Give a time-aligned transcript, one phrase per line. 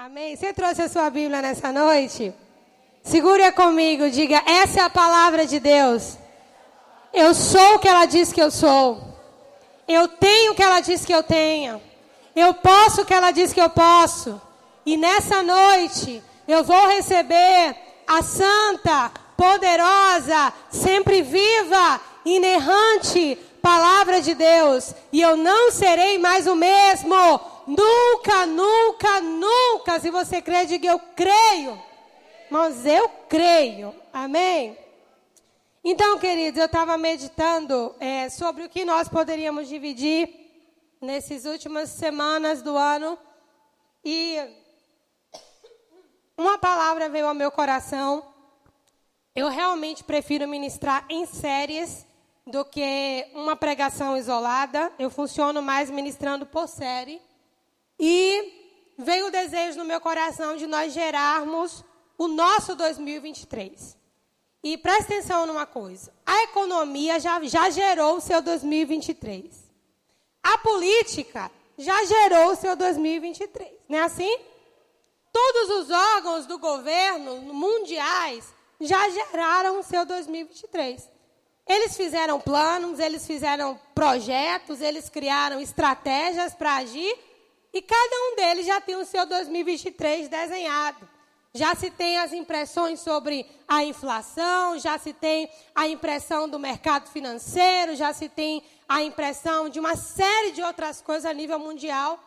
[0.00, 0.36] Amém?
[0.36, 2.32] Você trouxe a sua Bíblia nessa noite?
[3.02, 6.16] Segura comigo, diga: essa é a palavra de Deus.
[7.12, 9.02] Eu sou o que ela diz que eu sou.
[9.88, 11.82] Eu tenho o que ela diz que eu tenho.
[12.36, 14.40] Eu posso o que ela diz que eu posso.
[14.86, 17.74] E nessa noite eu vou receber
[18.06, 24.94] a santa, poderosa, sempre viva, inerrante palavra de Deus.
[25.12, 27.57] E eu não serei mais o mesmo.
[27.68, 30.00] Nunca, nunca, nunca.
[30.00, 31.78] Se você crê, diga eu creio.
[32.48, 33.94] Mas eu creio.
[34.10, 34.74] Amém?
[35.84, 40.30] Então, queridos, eu estava meditando é, sobre o que nós poderíamos dividir
[40.98, 43.18] nessas últimas semanas do ano.
[44.02, 44.38] E
[46.38, 48.24] uma palavra veio ao meu coração.
[49.36, 52.06] Eu realmente prefiro ministrar em séries
[52.46, 54.90] do que uma pregação isolada.
[54.98, 57.27] Eu funciono mais ministrando por série.
[57.98, 61.84] E veio o desejo no meu coração de nós gerarmos
[62.16, 63.96] o nosso 2023.
[64.62, 69.68] E preste atenção numa coisa: a economia já, já gerou o seu 2023.
[70.42, 73.70] A política já gerou o seu 2023.
[73.88, 74.38] Não é assim?
[75.32, 81.08] Todos os órgãos do governo mundiais já geraram o seu 2023.
[81.66, 87.27] Eles fizeram planos, eles fizeram projetos, eles criaram estratégias para agir
[87.72, 91.08] e cada um deles já tem o seu 2023 desenhado.
[91.54, 97.08] Já se tem as impressões sobre a inflação, já se tem a impressão do mercado
[97.08, 102.22] financeiro, já se tem a impressão de uma série de outras coisas a nível mundial.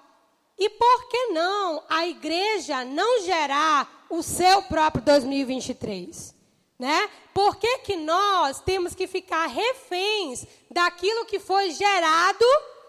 [0.57, 6.35] E por que não a igreja não gerar o seu próprio 2023?
[6.77, 7.09] Né?
[7.33, 12.45] Por que, que nós temos que ficar reféns daquilo que foi gerado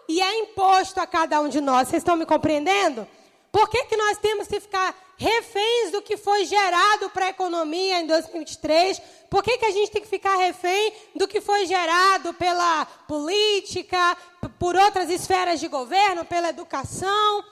[0.09, 1.89] e é imposto a cada um de nós.
[1.89, 3.07] Vocês estão me compreendendo?
[3.53, 8.01] Por que, que nós temos que ficar reféns do que foi gerado para a economia
[8.01, 9.01] em 2023?
[9.29, 14.17] Por que, que a gente tem que ficar refém do que foi gerado pela política,
[14.59, 17.45] por outras esferas de governo, pela educação?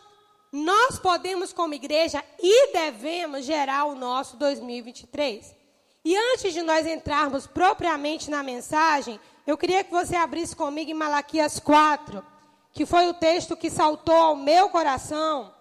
[0.51, 5.55] Nós podemos, como igreja, e devemos gerar o nosso 2023.
[6.03, 10.95] E antes de nós entrarmos propriamente na mensagem, eu queria que você abrisse comigo em
[10.95, 12.40] Malaquias 4
[12.73, 15.55] que foi o texto que saltou ao meu coração.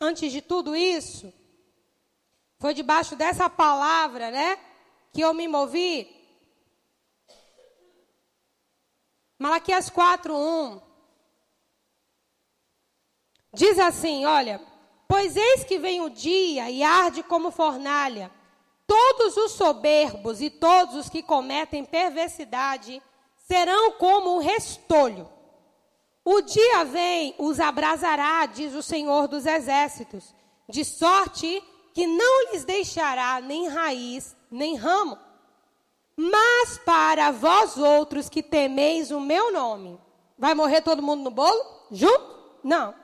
[0.00, 1.32] Antes de tudo isso,
[2.58, 4.58] foi debaixo dessa palavra, né,
[5.12, 6.08] que eu me movi.
[9.38, 10.82] Malaquias 4:1
[13.54, 14.60] Diz assim, olha:
[15.06, 18.30] Pois eis que vem o dia e arde como fornalha.
[18.86, 23.02] Todos os soberbos e todos os que cometem perversidade
[23.52, 25.28] serão como um restolho.
[26.24, 30.34] O dia vem, os abrasará, diz o Senhor dos Exércitos,
[30.66, 35.18] de sorte que não lhes deixará nem raiz, nem ramo.
[36.16, 40.00] Mas para vós outros que temeis o meu nome,
[40.38, 41.62] vai morrer todo mundo no bolo?
[41.90, 42.34] Junto?
[42.64, 42.94] Não.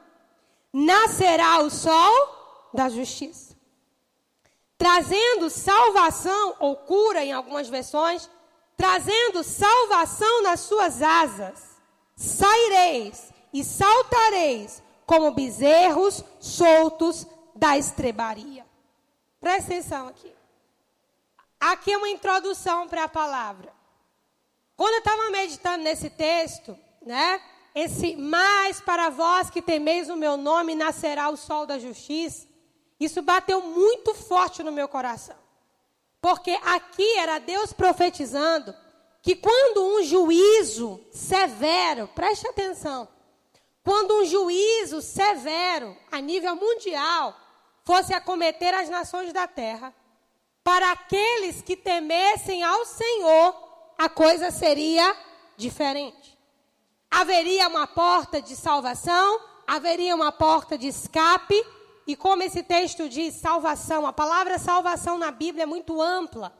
[0.72, 3.54] Nascerá o sol da justiça,
[4.78, 8.30] trazendo salvação ou cura em algumas versões
[8.78, 11.76] trazendo salvação nas suas asas.
[12.16, 18.64] Saireis e saltareis como bezerros soltos da estrebaria.
[19.40, 20.32] Presta atenção aqui.
[21.60, 23.72] Aqui é uma introdução para a palavra.
[24.76, 27.42] Quando eu estava meditando nesse texto, né?
[27.74, 32.46] Esse mais para vós que temeis o meu nome nascerá o sol da justiça.
[32.98, 35.36] Isso bateu muito forte no meu coração.
[36.20, 38.74] Porque aqui era Deus profetizando
[39.22, 43.08] que quando um juízo severo, preste atenção,
[43.84, 47.34] quando um juízo severo a nível mundial
[47.84, 49.94] fosse acometer as nações da terra,
[50.62, 53.54] para aqueles que temessem ao Senhor,
[53.96, 55.16] a coisa seria
[55.56, 56.38] diferente.
[57.10, 61.64] Haveria uma porta de salvação, haveria uma porta de escape,
[62.08, 66.56] e como esse texto diz, salvação, a palavra salvação na Bíblia é muito ampla.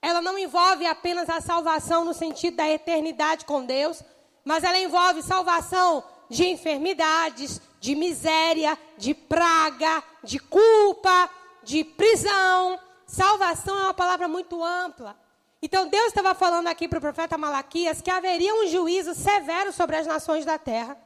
[0.00, 4.00] Ela não envolve apenas a salvação no sentido da eternidade com Deus,
[4.44, 11.28] mas ela envolve salvação de enfermidades, de miséria, de praga, de culpa,
[11.64, 12.78] de prisão.
[13.04, 15.18] Salvação é uma palavra muito ampla.
[15.60, 19.96] Então Deus estava falando aqui para o profeta Malaquias que haveria um juízo severo sobre
[19.96, 20.96] as nações da terra.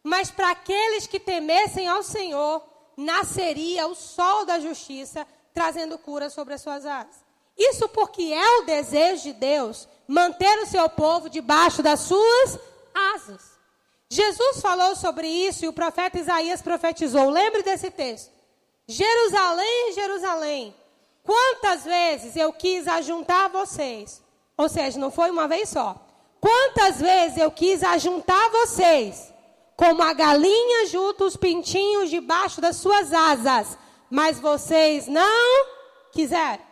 [0.00, 6.54] Mas para aqueles que temessem ao Senhor, nasceria o sol da justiça, trazendo cura sobre
[6.54, 7.16] as suas asas.
[7.56, 12.58] Isso porque é o desejo de Deus manter o seu povo debaixo das suas
[13.14, 13.52] asas.
[14.08, 17.30] Jesus falou sobre isso e o profeta Isaías profetizou.
[17.30, 18.30] Lembre desse texto.
[18.86, 20.76] Jerusalém, Jerusalém,
[21.22, 24.22] quantas vezes eu quis ajuntar vocês?
[24.56, 25.96] Ou seja, não foi uma vez só.
[26.40, 29.31] Quantas vezes eu quis ajuntar vocês,
[29.82, 33.76] como a galinha junta os pintinhos debaixo das suas asas,
[34.08, 35.66] mas vocês não
[36.12, 36.62] quiseram.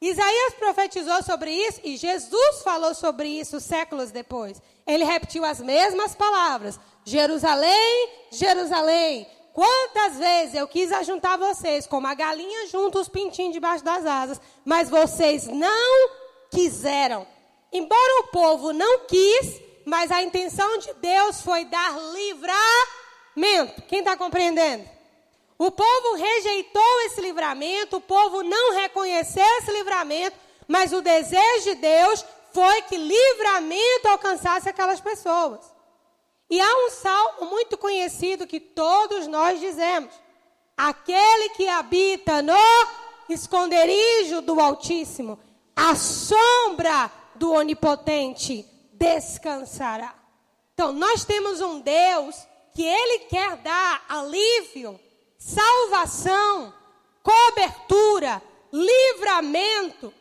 [0.00, 4.60] Isaías profetizou sobre isso e Jesus falou sobre isso séculos depois.
[4.84, 12.14] Ele repetiu as mesmas palavras: Jerusalém, Jerusalém, quantas vezes eu quis ajuntar vocês, como a
[12.14, 16.10] galinha junta os pintinhos debaixo das asas, mas vocês não
[16.50, 17.24] quiseram.
[17.72, 23.82] Embora o povo não quis, mas a intenção de Deus foi dar livramento.
[23.88, 24.88] Quem está compreendendo?
[25.58, 30.36] O povo rejeitou esse livramento, o povo não reconheceu esse livramento,
[30.66, 35.60] mas o desejo de Deus foi que livramento alcançasse aquelas pessoas.
[36.48, 40.12] E há um salmo muito conhecido que todos nós dizemos:
[40.76, 42.54] Aquele que habita no
[43.28, 45.38] esconderijo do Altíssimo,
[45.76, 48.69] a sombra do Onipotente
[49.00, 50.14] descansará.
[50.74, 52.36] Então, nós temos um Deus
[52.74, 55.00] que ele quer dar alívio
[55.40, 56.72] salvação,
[57.22, 60.12] cobertura, livramento.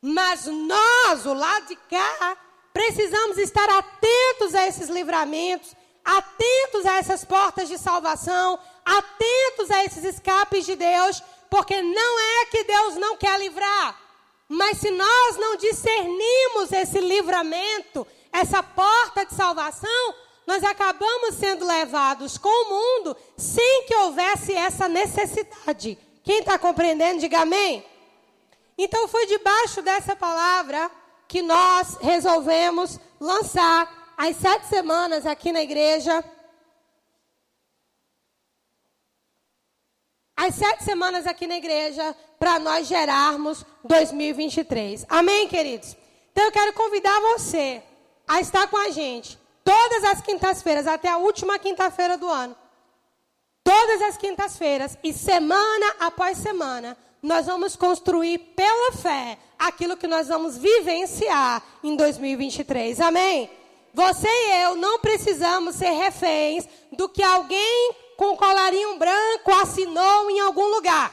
[0.00, 2.36] Mas nós, o lado de cá,
[2.72, 5.74] precisamos estar atentos a esses livramentos,
[6.04, 11.20] atentos a essas portas de salvação, atentos a esses escapes de Deus,
[11.50, 13.98] porque não é que Deus não quer livrar,
[14.46, 20.14] mas se nós não discernimos esse livramento, essa porta de salvação,
[20.46, 25.98] nós acabamos sendo levados com o mundo sem que houvesse essa necessidade.
[26.24, 27.84] Quem está compreendendo, diga amém.
[28.76, 30.90] Então foi debaixo dessa palavra
[31.26, 36.24] que nós resolvemos lançar as sete semanas aqui na igreja.
[40.36, 45.04] As sete semanas aqui na igreja para nós gerarmos 2023.
[45.08, 45.96] Amém, queridos?
[46.32, 47.82] Então eu quero convidar você
[48.28, 49.38] a estar com a gente
[49.68, 52.56] Todas as quintas-feiras, até a última quinta-feira do ano.
[53.62, 60.28] Todas as quintas-feiras e semana após semana, nós vamos construir pela fé aquilo que nós
[60.28, 62.98] vamos vivenciar em 2023.
[63.02, 63.50] Amém?
[63.92, 70.40] Você e eu não precisamos ser reféns do que alguém com colarinho branco assinou em
[70.40, 71.12] algum lugar.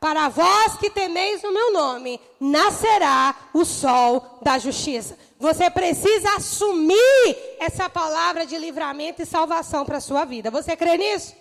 [0.00, 5.18] Para vós que temeis o meu nome, nascerá o sol da justiça.
[5.38, 10.50] Você precisa assumir essa palavra de livramento e salvação para a sua vida.
[10.52, 11.34] Você crê nisso?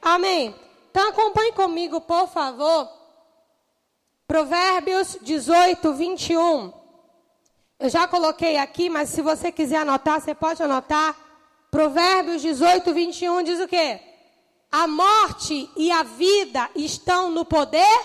[0.00, 0.54] Amém.
[0.90, 2.88] Então acompanhe comigo, por favor.
[4.26, 6.72] Provérbios 18, 21.
[7.78, 11.16] Eu já coloquei aqui, mas se você quiser anotar, você pode anotar.
[11.70, 14.00] Provérbios 18, 21 diz o quê?
[14.72, 18.00] A morte e a vida estão no poder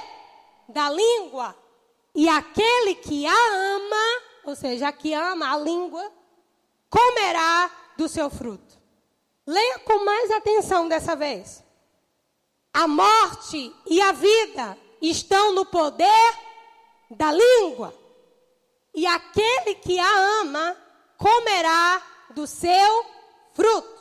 [0.68, 1.56] da língua,
[2.14, 6.10] e aquele que a ama ou seja, que ama a língua,
[6.90, 8.78] comerá do seu fruto.
[9.46, 11.62] Leia com mais atenção dessa vez.
[12.74, 16.40] A morte e a vida estão no poder
[17.12, 17.94] da língua.
[18.94, 20.78] E aquele que a ama
[21.18, 23.06] comerá do seu
[23.54, 23.97] fruto.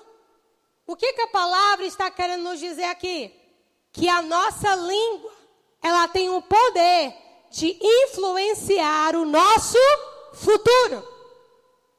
[0.87, 3.35] O que, que a palavra está querendo nos dizer aqui?
[3.93, 5.33] Que a nossa língua,
[5.83, 7.15] ela tem o poder
[7.51, 9.79] de influenciar o nosso
[10.35, 11.07] futuro.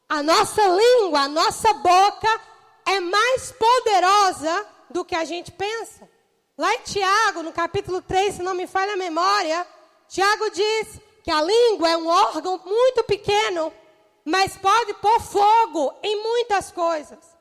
[0.08, 2.42] A nossa língua, a nossa boca
[2.86, 6.10] é mais poderosa do que a gente pensa.
[6.58, 9.68] Lá em Tiago, no capítulo 3, se não me falha a memória,
[10.08, 13.72] Tiago diz que a língua é um órgão muito pequeno,
[14.24, 17.37] mas pode pôr fogo em muitas coisas.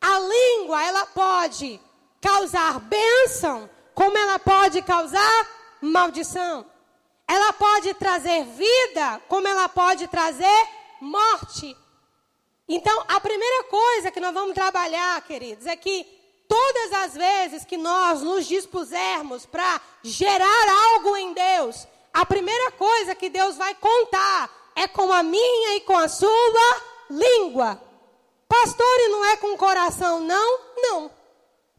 [0.00, 1.80] A língua, ela pode
[2.20, 5.48] causar bênção, como ela pode causar
[5.80, 6.64] maldição.
[7.26, 10.68] Ela pode trazer vida, como ela pode trazer
[11.00, 11.76] morte.
[12.68, 16.06] Então, a primeira coisa que nós vamos trabalhar, queridos, é que
[16.48, 23.14] todas as vezes que nós nos dispusermos para gerar algo em Deus, a primeira coisa
[23.14, 27.87] que Deus vai contar é com a minha e com a sua língua.
[28.48, 30.60] Pastor, e não é com o coração, não?
[30.76, 31.10] Não.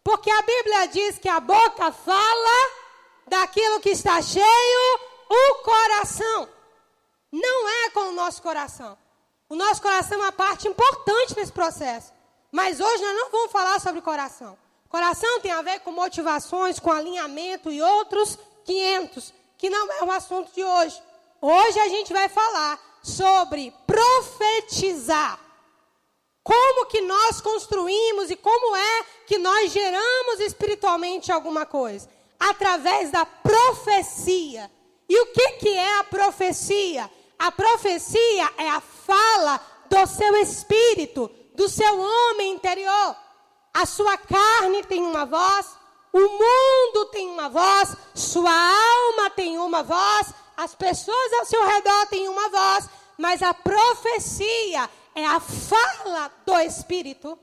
[0.04, 2.72] Porque a Bíblia diz que a boca fala
[3.28, 5.00] daquilo que está cheio
[5.30, 6.50] o coração.
[7.32, 8.98] Não é com o nosso coração.
[9.48, 12.14] O nosso coração é uma parte importante nesse processo.
[12.52, 14.58] Mas hoje nós não vamos falar sobre coração.
[14.90, 20.12] Coração tem a ver com motivações, com alinhamento e outros 500, que não é o
[20.12, 21.02] assunto de hoje.
[21.42, 25.40] Hoje a gente vai falar sobre profetizar.
[26.50, 32.10] Como que nós construímos e como é que nós geramos espiritualmente alguma coisa?
[32.39, 34.72] Através da profecia.
[35.08, 37.08] E o que, que é a profecia?
[37.38, 43.15] A profecia é a fala do seu espírito, do seu homem interior.
[43.72, 45.68] A sua carne tem uma voz,
[46.12, 52.08] o mundo tem uma voz, sua alma tem uma voz, as pessoas ao seu redor
[52.08, 52.89] têm uma voz,
[53.20, 54.89] mas a profecia
[55.20, 57.38] é a fala do espírito.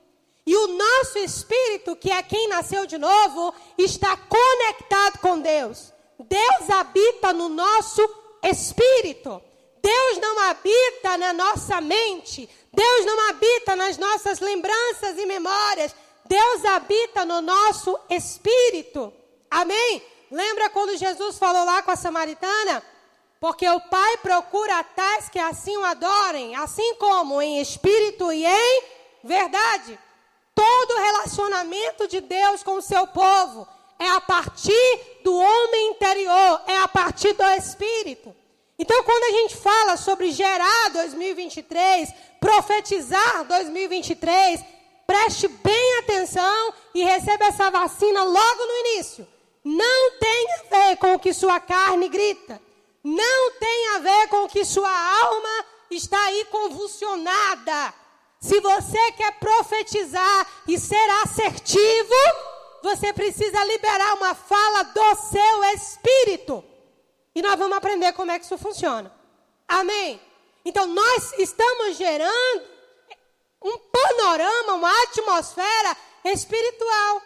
[0.47, 5.92] E o nosso espírito, que é quem nasceu de novo, está conectado com Deus.
[6.18, 8.02] Deus habita no nosso
[8.42, 9.42] espírito.
[9.83, 12.49] Deus não habita na nossa mente.
[12.73, 15.95] Deus não habita nas nossas lembranças e memórias.
[16.25, 19.12] Deus habita no nosso espírito.
[19.50, 20.02] Amém?
[20.30, 22.83] Lembra quando Jesus falou lá com a samaritana?
[23.40, 28.83] Porque o Pai procura tais que assim o adorem, assim como em espírito e em
[29.23, 29.99] verdade.
[30.55, 36.78] Todo relacionamento de Deus com o seu povo é a partir do homem interior, é
[36.78, 38.35] a partir do espírito.
[38.78, 44.61] Então, quando a gente fala sobre gerar 2023, profetizar 2023,
[45.07, 49.26] preste bem atenção e receba essa vacina logo no início.
[49.64, 52.61] Não tem a ver com o que sua carne grita.
[53.06, 57.94] Não tem a ver com que sua alma está aí convulsionada.
[58.40, 62.14] Se você quer profetizar e ser assertivo,
[62.82, 66.64] você precisa liberar uma fala do seu espírito.
[67.32, 69.14] E nós vamos aprender como é que isso funciona.
[69.68, 70.20] Amém?
[70.64, 72.64] Então, nós estamos gerando
[73.62, 77.22] um panorama, uma atmosfera espiritual.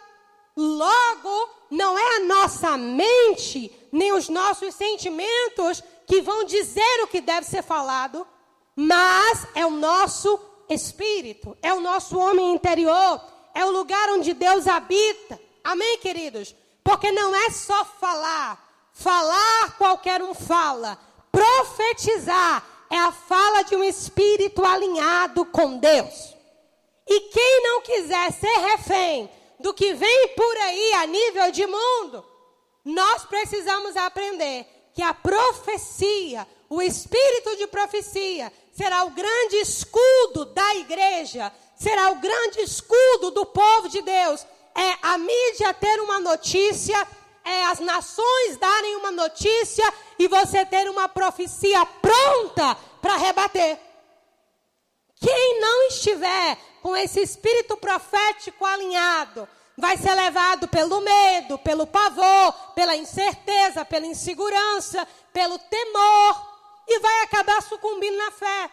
[0.55, 7.21] Logo, não é a nossa mente, nem os nossos sentimentos que vão dizer o que
[7.21, 8.27] deve ser falado,
[8.75, 10.39] mas é o nosso
[10.69, 13.21] espírito, é o nosso homem interior,
[13.53, 15.39] é o lugar onde Deus habita.
[15.63, 16.55] Amém, queridos?
[16.83, 18.69] Porque não é só falar.
[18.93, 20.97] Falar qualquer um fala.
[21.31, 26.35] Profetizar é a fala de um espírito alinhado com Deus.
[27.07, 29.29] E quem não quiser ser refém
[29.61, 32.25] do que vem por aí a nível de mundo,
[32.83, 40.75] nós precisamos aprender que a profecia, o espírito de profecia, será o grande escudo da
[40.75, 44.45] igreja, será o grande escudo do povo de Deus.
[44.75, 47.07] É a mídia ter uma notícia,
[47.43, 53.79] é as nações darem uma notícia e você ter uma profecia pronta para rebater.
[55.19, 59.47] Quem não estiver com esse espírito profético alinhado,
[59.77, 66.51] vai ser levado pelo medo, pelo pavor, pela incerteza, pela insegurança, pelo temor
[66.87, 68.69] e vai acabar sucumbindo na fé.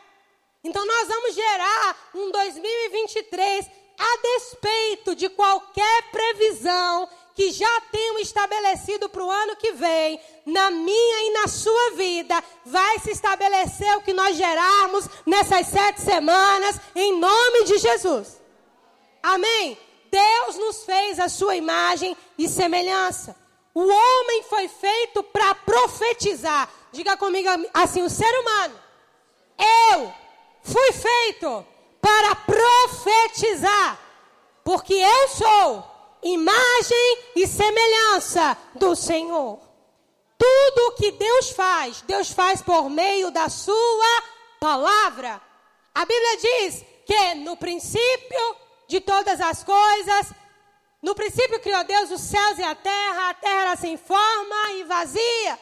[0.64, 7.08] Então nós vamos gerar um 2023 a despeito de qualquer previsão
[7.38, 12.42] que já tenham estabelecido para o ano que vem, na minha e na sua vida,
[12.66, 18.40] vai se estabelecer o que nós gerarmos nessas sete semanas, em nome de Jesus.
[19.22, 19.78] Amém?
[20.10, 23.36] Deus nos fez a sua imagem e semelhança.
[23.72, 26.68] O homem foi feito para profetizar.
[26.90, 28.74] Diga comigo assim: o ser humano,
[29.92, 30.12] eu
[30.64, 31.64] fui feito
[32.00, 33.96] para profetizar,
[34.64, 39.60] porque eu sou imagem e semelhança do Senhor.
[40.38, 44.22] Tudo o que Deus faz, Deus faz por meio da sua
[44.60, 45.40] palavra.
[45.94, 48.56] A Bíblia diz que no princípio
[48.86, 50.32] de todas as coisas,
[51.02, 54.84] no princípio criou Deus os céus e a terra, a terra era sem forma e
[54.84, 55.58] vazia.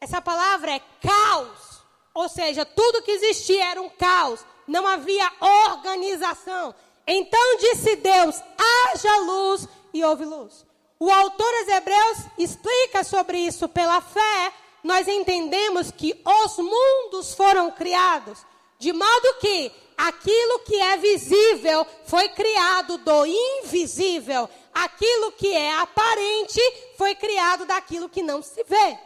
[0.00, 1.82] Essa palavra é caos.
[2.14, 4.44] Ou seja, tudo que existia era um caos.
[4.66, 6.74] Não havia organização.
[7.06, 10.66] Então disse Deus: haja luz e houve luz.
[10.98, 13.68] O autor aos Hebreus explica sobre isso.
[13.68, 18.44] Pela fé, nós entendemos que os mundos foram criados,
[18.78, 26.60] de modo que aquilo que é visível foi criado do invisível, aquilo que é aparente
[26.98, 28.98] foi criado daquilo que não se vê.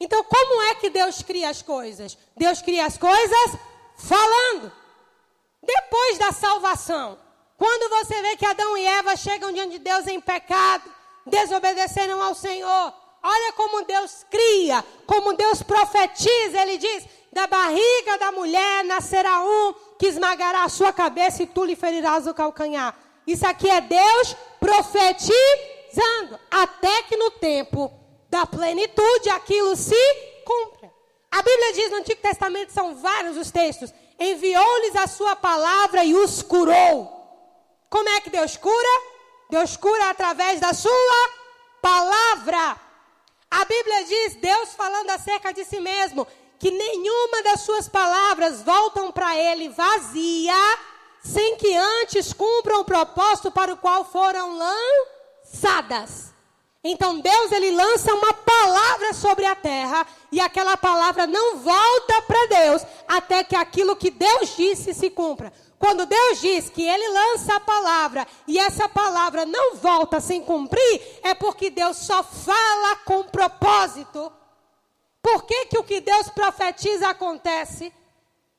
[0.00, 2.18] Então, como é que Deus cria as coisas?
[2.36, 3.58] Deus cria as coisas
[3.96, 4.72] falando.
[5.62, 7.16] Depois da salvação,
[7.62, 10.82] quando você vê que Adão e Eva chegam diante de Deus em pecado,
[11.24, 12.92] desobedeceram ao Senhor,
[13.22, 16.60] olha como Deus cria, como Deus profetiza.
[16.60, 21.64] Ele diz: da barriga da mulher nascerá um que esmagará a sua cabeça e tu
[21.64, 22.96] lhe ferirás o calcanhar.
[23.24, 27.92] Isso aqui é Deus profetizando, até que no tempo
[28.28, 29.94] da plenitude aquilo se
[30.44, 30.92] cumpra.
[31.30, 36.12] A Bíblia diz no Antigo Testamento, são vários os textos, enviou-lhes a sua palavra e
[36.12, 37.21] os curou.
[37.92, 39.02] Como é que Deus cura?
[39.50, 41.30] Deus cura através da sua
[41.82, 42.80] palavra.
[43.50, 46.26] A Bíblia diz, Deus falando acerca de si mesmo,
[46.58, 50.78] que nenhuma das suas palavras voltam para ele vazia,
[51.22, 56.32] sem que antes cumpram o propósito para o qual foram lançadas.
[56.82, 62.46] Então Deus ele lança uma palavra sobre a terra e aquela palavra não volta para
[62.46, 65.52] Deus até que aquilo que Deus disse se cumpra.
[65.82, 71.02] Quando Deus diz que Ele lança a palavra e essa palavra não volta sem cumprir,
[71.24, 74.32] é porque Deus só fala com propósito.
[75.20, 77.92] Por que, que o que Deus profetiza acontece?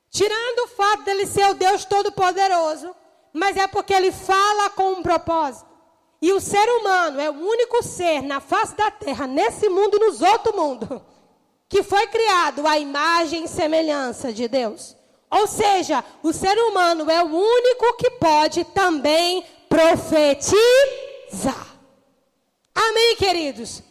[0.10, 2.94] Tirando o fato dele ser o Deus Todo-Poderoso,
[3.32, 5.72] mas é porque ele fala com um propósito.
[6.22, 10.08] E o ser humano é o único ser na face da terra, nesse mundo e
[10.08, 11.02] nos outros mundos,
[11.70, 15.02] que foi criado à imagem e semelhança de Deus.
[15.34, 20.54] Ou seja, o ser humano é o único que pode também profetizar.
[22.76, 23.82] Amém, queridos?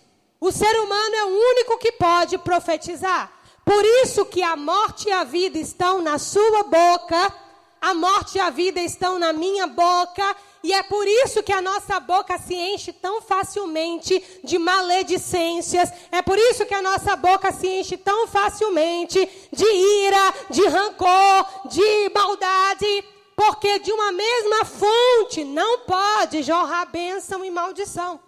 [0.40, 3.32] O ser humano é o único que pode profetizar.
[3.64, 7.34] Por isso que a morte e a vida estão na sua boca,
[7.80, 11.61] a morte e a vida estão na minha boca, e é por isso que a
[11.61, 15.92] nossa boca se enche tão facilmente de maledicências.
[16.12, 19.19] É por isso que a nossa boca se enche tão facilmente
[19.52, 23.04] de ira, de rancor, de maldade.
[23.35, 28.21] Porque de uma mesma fonte não pode jorrar bênção e maldição.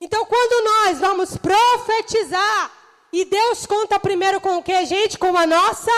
[0.00, 2.70] Então, quando nós vamos profetizar,
[3.12, 5.18] e Deus conta primeiro com o que, gente?
[5.18, 5.92] Com a nossa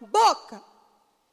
[0.00, 0.67] boca.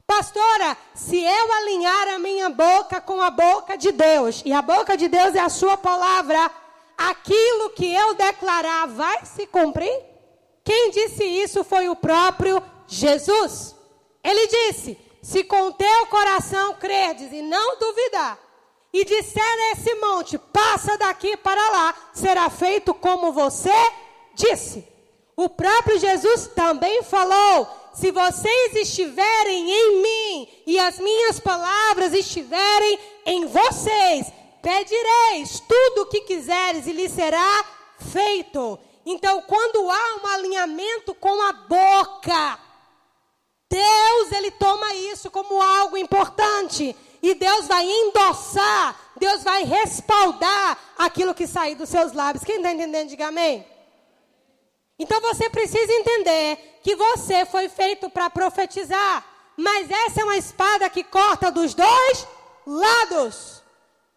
[0.08, 4.96] Pastora, se eu alinhar a minha boca com a boca de Deus, e a boca
[4.96, 6.52] de Deus é a sua palavra,
[6.98, 10.04] aquilo que eu declarar vai se cumprir?
[10.64, 13.76] Quem disse isso foi o próprio Jesus.
[14.24, 18.40] Ele disse: Se com teu coração credes e não duvidar,
[18.94, 23.74] e disser a esse monte, passa daqui para lá, será feito como você
[24.34, 24.88] disse.
[25.36, 33.00] O próprio Jesus também falou: se vocês estiverem em mim e as minhas palavras estiverem
[33.26, 34.28] em vocês,
[34.62, 37.66] pedireis tudo o que quiseres e lhe será
[38.12, 38.78] feito.
[39.06, 42.60] Então, quando há um alinhamento com a boca,
[43.70, 51.34] Deus ele toma isso como algo importante e Deus vai endossar, Deus vai respaldar aquilo
[51.34, 52.44] que sair dos seus lábios.
[52.44, 53.66] Quem está entendendo, diga amém.
[54.98, 59.26] Então você precisa entender que você foi feito para profetizar.
[59.58, 62.28] Mas essa é uma espada que corta dos dois
[62.66, 63.64] lados.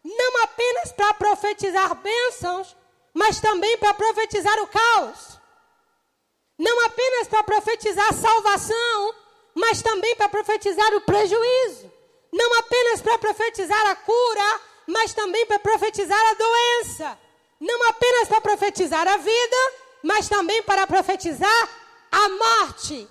[0.05, 2.77] Não apenas para profetizar bênçãos,
[3.13, 5.39] mas também para profetizar o caos.
[6.59, 9.15] Não apenas para profetizar salvação,
[9.55, 11.93] mas também para profetizar o prejuízo.
[12.33, 17.19] Não apenas para profetizar a cura, mas também para profetizar a doença.
[17.61, 19.57] Não apenas para profetizar a vida,
[20.03, 21.69] mas também para profetizar
[22.11, 23.09] a morte.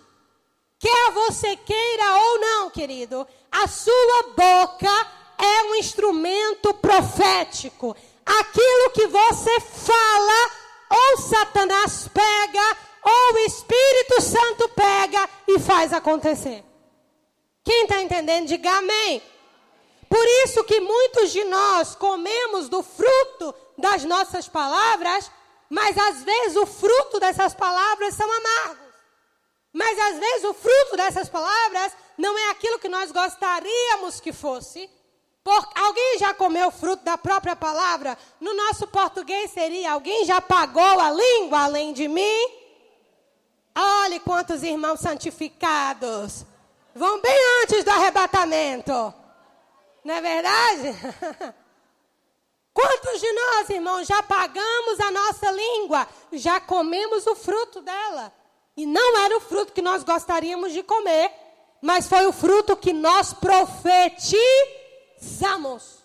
[0.80, 7.96] Quer você queira ou não, querido, a sua boca é um instrumento profético.
[8.26, 10.52] Aquilo que você fala,
[10.90, 16.64] ou Satanás pega, ou o Espírito Santo pega e faz acontecer.
[17.64, 19.22] Quem está entendendo, diga amém.
[20.10, 25.30] Por isso que muitos de nós comemos do fruto das nossas palavras
[25.70, 28.88] mas às vezes o fruto dessas palavras são amargos.
[29.74, 34.90] Mas às vezes o fruto dessas palavras não é aquilo que nós gostaríamos que fosse.
[35.44, 38.18] Por, alguém já comeu o fruto da própria palavra?
[38.40, 42.68] No nosso português seria: alguém já pagou a língua além de mim?
[43.76, 46.46] Olhe quantos irmãos santificados
[46.96, 49.14] vão bem antes do arrebatamento.
[50.04, 50.96] Não é verdade?
[52.78, 58.32] Quantos de nós, irmãos, já pagamos a nossa língua, já comemos o fruto dela?
[58.76, 61.32] E não era o fruto que nós gostaríamos de comer,
[61.82, 66.04] mas foi o fruto que nós profetizamos.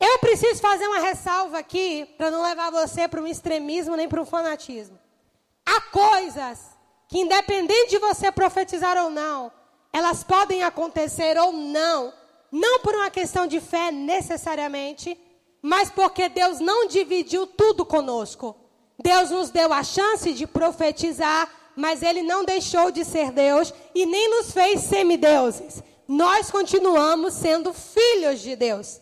[0.00, 4.22] Eu preciso fazer uma ressalva aqui, para não levar você para um extremismo nem para
[4.22, 4.98] um fanatismo.
[5.66, 6.58] Há coisas
[7.06, 9.52] que, independente de você profetizar ou não,
[9.92, 12.14] elas podem acontecer ou não,
[12.50, 15.20] não por uma questão de fé necessariamente,
[15.66, 18.54] mas porque Deus não dividiu tudo conosco.
[18.98, 24.04] Deus nos deu a chance de profetizar, mas Ele não deixou de ser Deus e
[24.04, 25.82] nem nos fez semideuses.
[26.06, 29.00] Nós continuamos sendo filhos de Deus.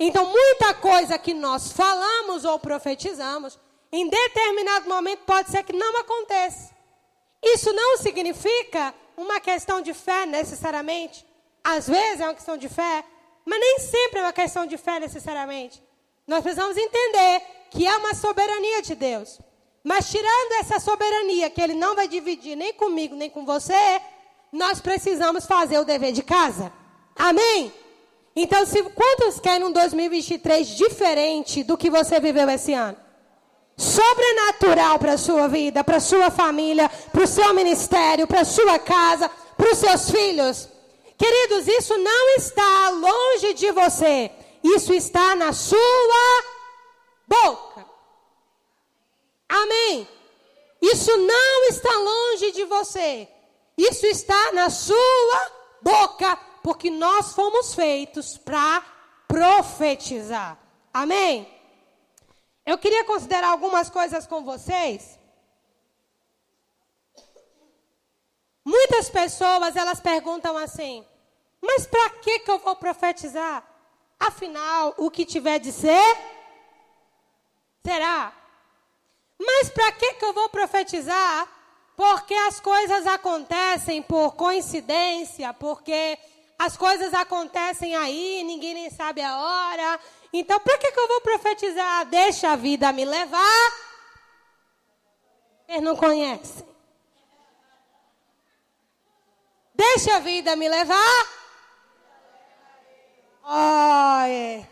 [0.00, 3.58] Então, muita coisa que nós falamos ou profetizamos,
[3.92, 6.70] em determinado momento pode ser que não aconteça.
[7.42, 11.26] Isso não significa uma questão de fé necessariamente.
[11.62, 13.04] Às vezes é uma questão de fé,
[13.44, 15.86] Mas nem sempre é uma questão de fé necessariamente.
[16.28, 19.40] Nós precisamos entender que é uma soberania de Deus.
[19.82, 24.00] Mas tirando essa soberania que ele não vai dividir nem comigo, nem com você,
[24.52, 26.70] nós precisamos fazer o dever de casa.
[27.16, 27.72] Amém?
[28.36, 32.96] Então, se, quantos querem um 2023 diferente do que você viveu esse ano?
[33.76, 38.44] Sobrenatural para a sua vida, para a sua família, para o seu ministério, para a
[38.44, 40.68] sua casa, para os seus filhos.
[41.16, 44.30] Queridos, isso não está longe de você.
[44.62, 46.44] Isso está na sua
[47.26, 47.86] boca.
[49.48, 50.08] Amém?
[50.80, 53.28] Isso não está longe de você.
[53.76, 58.84] Isso está na sua boca, porque nós fomos feitos para
[59.26, 60.58] profetizar.
[60.92, 61.46] Amém?
[62.64, 65.18] Eu queria considerar algumas coisas com vocês.
[68.64, 71.06] Muitas pessoas elas perguntam assim:
[71.60, 73.64] "Mas para que que eu vou profetizar?
[74.18, 76.16] Afinal, o que tiver de ser
[77.84, 78.32] será.
[79.38, 81.48] Mas para que que eu vou profetizar?
[81.96, 86.18] Porque as coisas acontecem por coincidência, porque
[86.58, 90.00] as coisas acontecem aí, ninguém nem sabe a hora.
[90.32, 92.06] Então, para que, que eu vou profetizar?
[92.06, 93.72] Deixa a vida me levar.
[95.68, 96.66] Eles não conhecem.
[99.74, 101.37] Deixa a vida me levar.
[103.50, 104.68] Oh, é.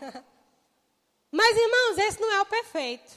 [1.31, 3.11] Mas, irmãos, esse não é o perfeito.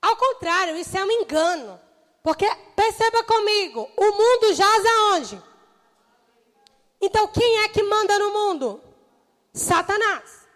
[0.00, 1.80] Ao contrário, isso é um engano.
[2.20, 5.40] Porque, perceba comigo, o mundo jaz aonde?
[7.00, 8.82] Então, quem é que manda no mundo?
[9.54, 10.48] Satanás.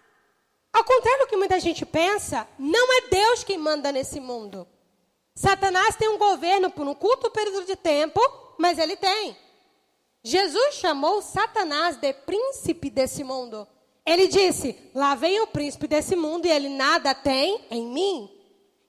[0.73, 4.67] Ao contrário do que muita gente pensa, não é Deus quem manda nesse mundo.
[5.37, 8.21] Satanás tem um governo por um curto período de tempo,
[8.59, 9.37] mas ele tem.
[10.25, 13.69] Jesus chamou Satanás de príncipe desse mundo.
[14.07, 18.31] Ele disse: Lá vem o príncipe desse mundo e ele nada tem em mim.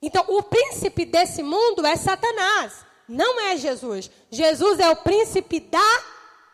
[0.00, 4.08] Então, o príncipe desse mundo é Satanás, não é Jesus.
[4.30, 6.02] Jesus é o príncipe da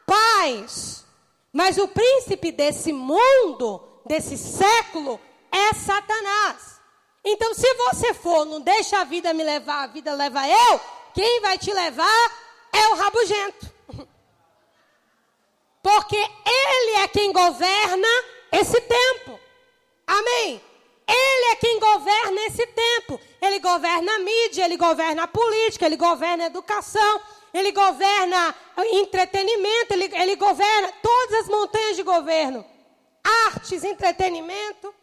[0.06, 1.04] paz.
[1.52, 5.20] Mas o príncipe desse mundo, desse século,
[5.52, 6.80] é Satanás.
[7.22, 10.80] Então, se você for, não deixa a vida me levar, a vida leva eu,
[11.14, 12.32] quem vai te levar
[12.72, 13.72] é o rabugento.
[15.82, 18.08] Porque ele é quem governa
[18.60, 19.40] esse tempo.
[20.06, 20.60] Amém?
[21.06, 23.20] Ele é quem governa esse tempo.
[23.40, 27.20] Ele governa a mídia, ele governa a política, ele governa a educação,
[27.52, 28.54] ele governa
[28.92, 32.64] entretenimento, ele, ele governa todas as montanhas de governo.
[33.46, 34.94] Artes, entretenimento.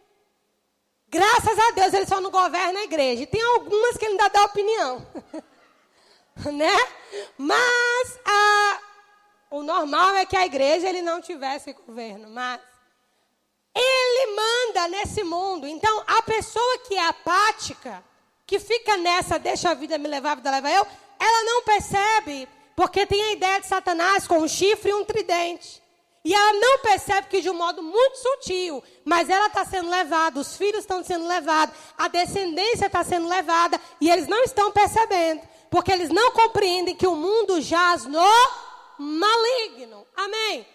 [1.07, 3.23] Graças a Deus ele só não governa a igreja.
[3.23, 5.05] E tem algumas que ele ainda dá opinião.
[6.53, 6.77] né?
[7.37, 8.79] Mas a,
[9.51, 12.29] o normal é que a igreja ele não tivesse governo.
[12.29, 12.61] Mas
[13.75, 15.67] ele manda nesse mundo.
[15.67, 18.03] Então, a pessoa que é apática,
[18.45, 20.86] que fica nessa, deixa a vida me levar, a vida leva eu,
[21.19, 25.81] ela não percebe, porque tem a ideia de Satanás com um chifre e um tridente.
[26.23, 30.39] E ela não percebe que de um modo muito sutil, mas ela está sendo levada,
[30.39, 35.41] os filhos estão sendo levados, a descendência está sendo levada, e eles não estão percebendo,
[35.69, 38.23] porque eles não compreendem que o mundo jaz no
[38.99, 40.05] maligno.
[40.15, 40.67] Amém?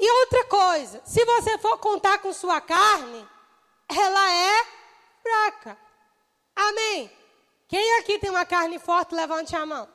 [0.00, 3.28] E outra coisa, se você for contar com sua carne,
[3.86, 4.66] ela é
[5.22, 5.78] fraca.
[6.56, 7.10] Amém?
[7.68, 9.86] Quem aqui tem uma carne forte, levante a mão.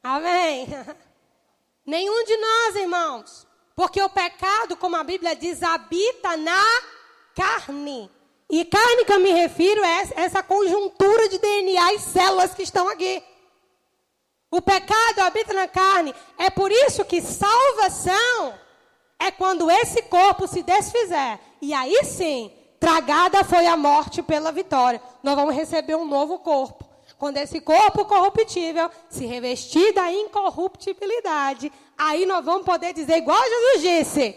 [0.00, 0.68] Amém?
[1.84, 3.46] Nenhum de nós, irmãos.
[3.74, 6.82] Porque o pecado, como a Bíblia diz, habita na
[7.34, 8.08] carne.
[8.48, 12.88] E carne que eu me refiro é essa conjuntura de DNA e células que estão
[12.88, 13.22] aqui.
[14.50, 16.14] O pecado habita na carne.
[16.36, 18.54] É por isso que salvação
[19.18, 21.38] é quando esse corpo se desfizer.
[21.62, 25.00] E aí sim, tragada foi a morte pela vitória.
[25.22, 26.88] Nós vamos receber um novo corpo.
[27.16, 33.82] Quando esse corpo corruptível se revestir da incorruptibilidade, aí nós vamos poder dizer, igual Jesus
[33.82, 34.36] disse: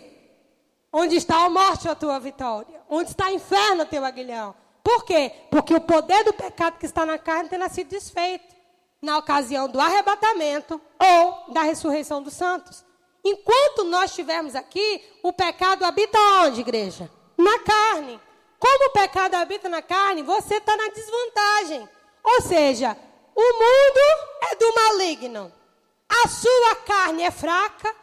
[0.92, 2.82] Onde está a morte, a tua vitória?
[2.90, 4.54] Onde está o inferno, teu aguilhão?
[4.84, 5.32] Por quê?
[5.50, 8.53] Porque o poder do pecado que está na carne tem nascido desfeito
[9.04, 12.86] na ocasião do arrebatamento ou da ressurreição dos santos.
[13.24, 17.12] Enquanto nós estivermos aqui, o pecado habita onde, igreja?
[17.38, 18.20] Na carne.
[18.58, 21.90] Como o pecado habita na carne, você está na desvantagem.
[22.24, 22.98] Ou seja,
[23.36, 24.00] o mundo
[24.52, 25.54] é do maligno.
[26.08, 27.94] A sua carne é fraca.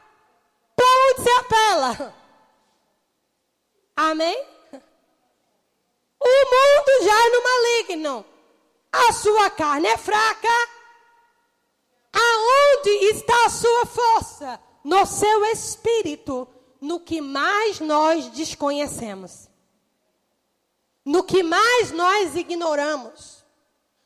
[0.77, 2.15] Para onde você apela?
[3.97, 4.47] Amém?
[6.23, 8.27] O mundo já é no maligno.
[8.93, 10.80] A sua carne é fraca.
[12.13, 14.61] Aonde está a sua força?
[14.85, 16.49] No seu espírito.
[16.81, 19.51] no que mais nós desconhecemos,
[21.05, 23.45] no que mais nós ignoramos,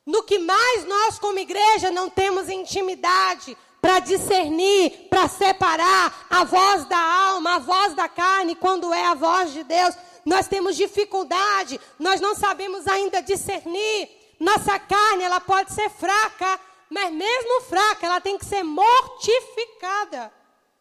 [0.04, 6.84] no que mais nós, como igreja, não temos intimidade para discernir, para separar a voz
[6.86, 9.94] da alma, a voz da carne, quando é a voz de Deus.
[10.24, 14.08] Nós temos dificuldade, nós não sabemos ainda discernir.
[14.40, 16.58] Nossa carne, ela pode ser fraca,
[16.90, 20.32] mas mesmo fraca, ela tem que ser mortificada.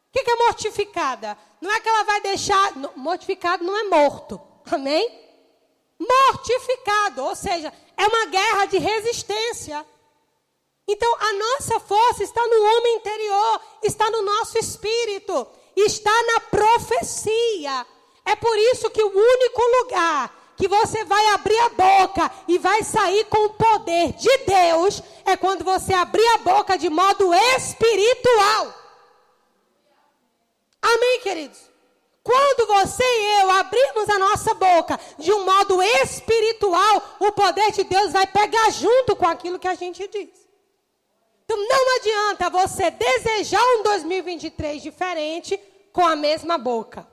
[0.09, 1.37] O que, que é mortificada?
[1.59, 2.73] Não é que ela vai deixar.
[2.95, 4.39] Mortificado não é morto.
[4.71, 5.21] Amém?
[5.99, 9.85] Mortificado, ou seja, é uma guerra de resistência.
[10.87, 17.87] Então, a nossa força está no homem interior, está no nosso espírito, está na profecia.
[18.25, 22.83] É por isso que o único lugar que você vai abrir a boca e vai
[22.83, 28.73] sair com o poder de Deus é quando você abrir a boca de modo espiritual.
[30.81, 31.59] Amém, queridos?
[32.23, 37.83] Quando você e eu abrirmos a nossa boca de um modo espiritual, o poder de
[37.83, 40.43] Deus vai pegar junto com aquilo que a gente diz.
[41.43, 45.59] Então não adianta você desejar um 2023 diferente
[45.91, 47.05] com a mesma boca.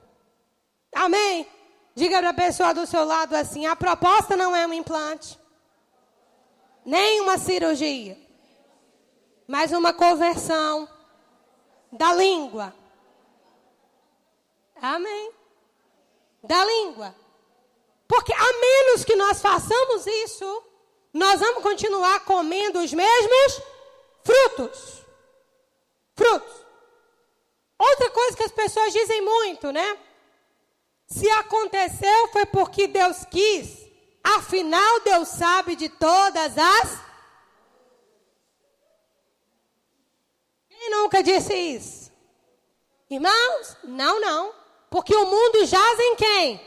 [0.95, 1.45] Amém?
[1.93, 5.37] Diga para a pessoa do seu lado assim: a proposta não é um implante,
[6.85, 8.17] nem uma cirurgia,
[9.47, 10.87] mas uma conversão
[11.91, 12.73] da língua.
[14.81, 15.31] Amém?
[16.43, 17.13] Da língua.
[18.07, 20.63] Porque a menos que nós façamos isso,
[21.13, 23.61] nós vamos continuar comendo os mesmos
[24.23, 25.05] frutos.
[26.15, 26.65] Frutos.
[27.77, 29.97] Outra coisa que as pessoas dizem muito, né?
[31.11, 33.85] Se aconteceu foi porque Deus quis.
[34.23, 36.99] Afinal, Deus sabe de todas as.
[40.69, 42.11] Quem nunca disse isso?
[43.09, 44.53] Irmãos, não, não.
[44.89, 46.61] Porque o mundo jaz em quem?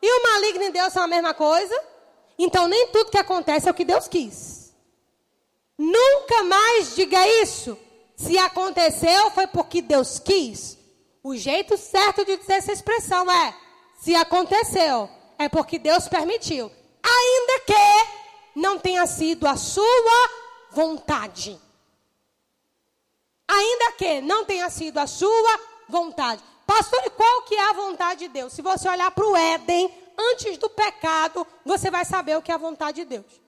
[0.00, 1.74] E o maligno e Deus são a mesma coisa?
[2.38, 4.72] Então nem tudo que acontece é o que Deus quis.
[5.76, 7.76] Nunca mais diga isso.
[8.14, 10.78] Se aconteceu foi porque Deus quis.
[11.26, 13.52] O jeito certo de dizer essa expressão é:
[13.98, 16.70] se aconteceu, é porque Deus permitiu.
[17.02, 20.30] Ainda que não tenha sido a sua
[20.70, 21.60] vontade.
[23.48, 26.40] Ainda que não tenha sido a sua vontade.
[26.64, 28.52] Pastor, e qual que é a vontade de Deus?
[28.52, 32.54] Se você olhar para o Éden, antes do pecado, você vai saber o que é
[32.54, 33.40] a vontade de Deus.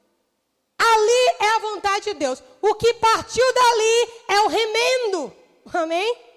[0.77, 2.43] Ali é a vontade de Deus.
[2.61, 5.33] O que partiu dali é o remendo.
[5.73, 6.28] Amém?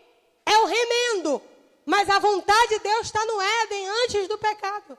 [0.51, 1.41] É o remendo.
[1.85, 4.97] Mas a vontade de Deus está no Éden antes do pecado.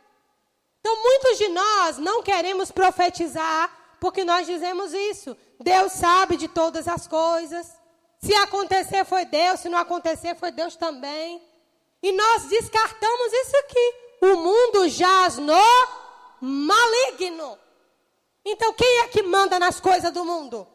[0.81, 5.37] Então, muitos de nós não queremos profetizar porque nós dizemos isso.
[5.61, 7.69] Deus sabe de todas as coisas.
[8.19, 9.61] Se acontecer, foi Deus.
[9.61, 11.41] Se não acontecer, foi Deus também.
[12.03, 13.95] E nós descartamos isso aqui.
[14.23, 15.62] O mundo jaz no
[16.41, 17.57] maligno.
[18.45, 20.67] Então, quem é que manda nas coisas do mundo?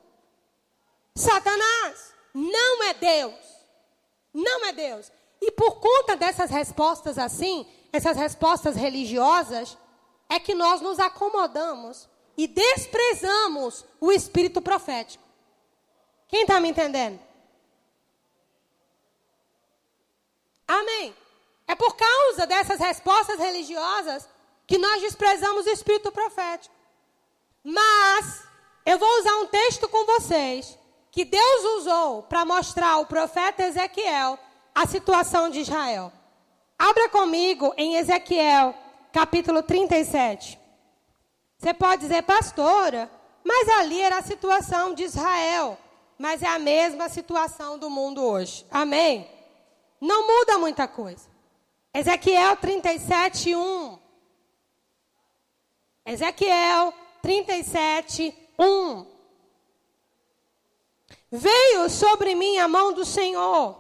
[1.14, 2.14] Satanás.
[2.34, 3.57] Não é Deus.
[4.38, 5.12] Não é Deus.
[5.42, 9.76] E por conta dessas respostas assim, essas respostas religiosas,
[10.30, 15.24] é que nós nos acomodamos e desprezamos o espírito profético.
[16.28, 17.20] Quem está me entendendo?
[20.68, 21.16] Amém.
[21.68, 24.30] É por causa dessas respostas religiosas
[24.68, 26.76] que nós desprezamos o espírito profético.
[27.64, 28.44] Mas
[28.86, 30.78] eu vou usar um texto com vocês
[31.12, 34.38] que Deus usou para mostrar ao profeta Ezequiel
[34.74, 36.12] a situação de Israel.
[36.78, 38.76] Abra comigo em Ezequiel,
[39.12, 40.60] capítulo 37.
[41.58, 43.10] Você pode dizer, pastora,
[43.44, 45.78] mas ali era a situação de Israel,
[46.20, 48.66] mas é a mesma situação do mundo hoje.
[48.70, 49.28] Amém?
[50.00, 51.28] Não muda muita coisa.
[51.94, 54.00] Ezequiel 37, 1.
[56.06, 56.94] Ezequiel
[57.24, 59.17] 37, 1.
[61.32, 63.76] Veio sobre mim a mão do Senhor.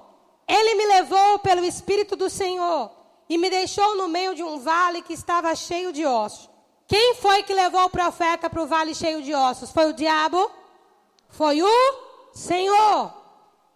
[0.47, 2.91] Ele me levou pelo Espírito do Senhor
[3.29, 6.49] e me deixou no meio de um vale que estava cheio de ossos.
[6.87, 9.71] Quem foi que levou o profeta para o vale cheio de ossos?
[9.71, 10.49] Foi o diabo?
[11.29, 11.95] Foi o
[12.33, 13.13] Senhor.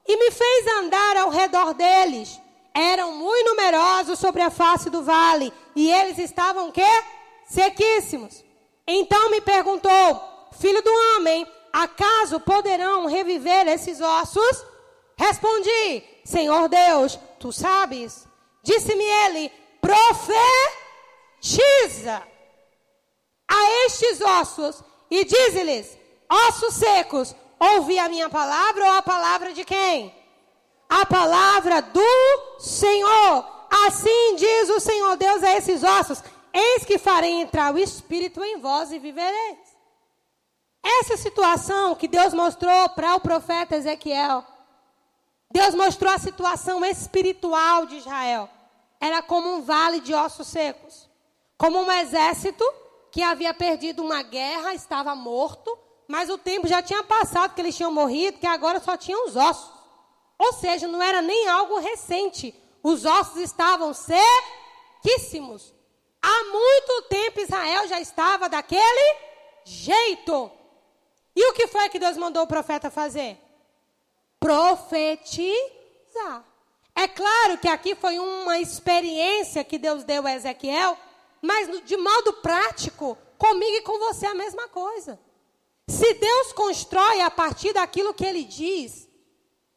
[0.08, 2.40] E me fez andar ao redor deles.
[2.74, 5.52] Eram muito numerosos sobre a face do vale.
[5.76, 7.04] E eles estavam quê?
[7.46, 8.44] Sequíssimos.
[8.88, 10.22] Então me perguntou,
[10.54, 14.66] filho do homem, acaso poderão reviver esses ossos?
[15.18, 18.28] Respondi, Senhor Deus, tu sabes.
[18.64, 20.52] Disse-me ele, profetiza
[23.48, 25.98] a estes ossos e dize-lhes,
[26.30, 30.16] ossos secos, ouvi a minha palavra ou a palavra de quem?
[30.90, 33.62] A palavra do Senhor.
[33.88, 36.22] Assim diz o Senhor Deus a esses ossos:
[36.54, 39.71] Eis que farei entrar o Espírito em vós e vivereis.
[40.84, 44.44] Essa situação que Deus mostrou para o profeta Ezequiel,
[45.52, 48.50] Deus mostrou a situação espiritual de Israel.
[49.00, 51.10] Era como um vale de ossos secos.
[51.58, 52.64] Como um exército
[53.12, 57.76] que havia perdido uma guerra, estava morto, mas o tempo já tinha passado, que eles
[57.76, 59.72] tinham morrido, que agora só tinham os ossos.
[60.38, 62.56] Ou seja, não era nem algo recente.
[62.82, 65.74] Os ossos estavam sequíssimos.
[66.22, 69.16] Há muito tempo Israel já estava daquele
[69.64, 70.52] jeito.
[71.36, 73.38] E o que foi que Deus mandou o profeta fazer?
[74.40, 75.56] Profetizar.
[76.96, 80.98] É claro que aqui foi uma experiência que Deus deu a Ezequiel,
[81.42, 85.20] mas de modo prático, comigo e com você a mesma coisa.
[85.88, 89.10] Se Deus constrói a partir daquilo que ele diz,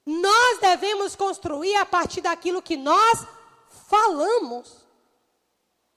[0.05, 3.27] nós devemos construir a partir daquilo que nós
[3.89, 4.85] falamos.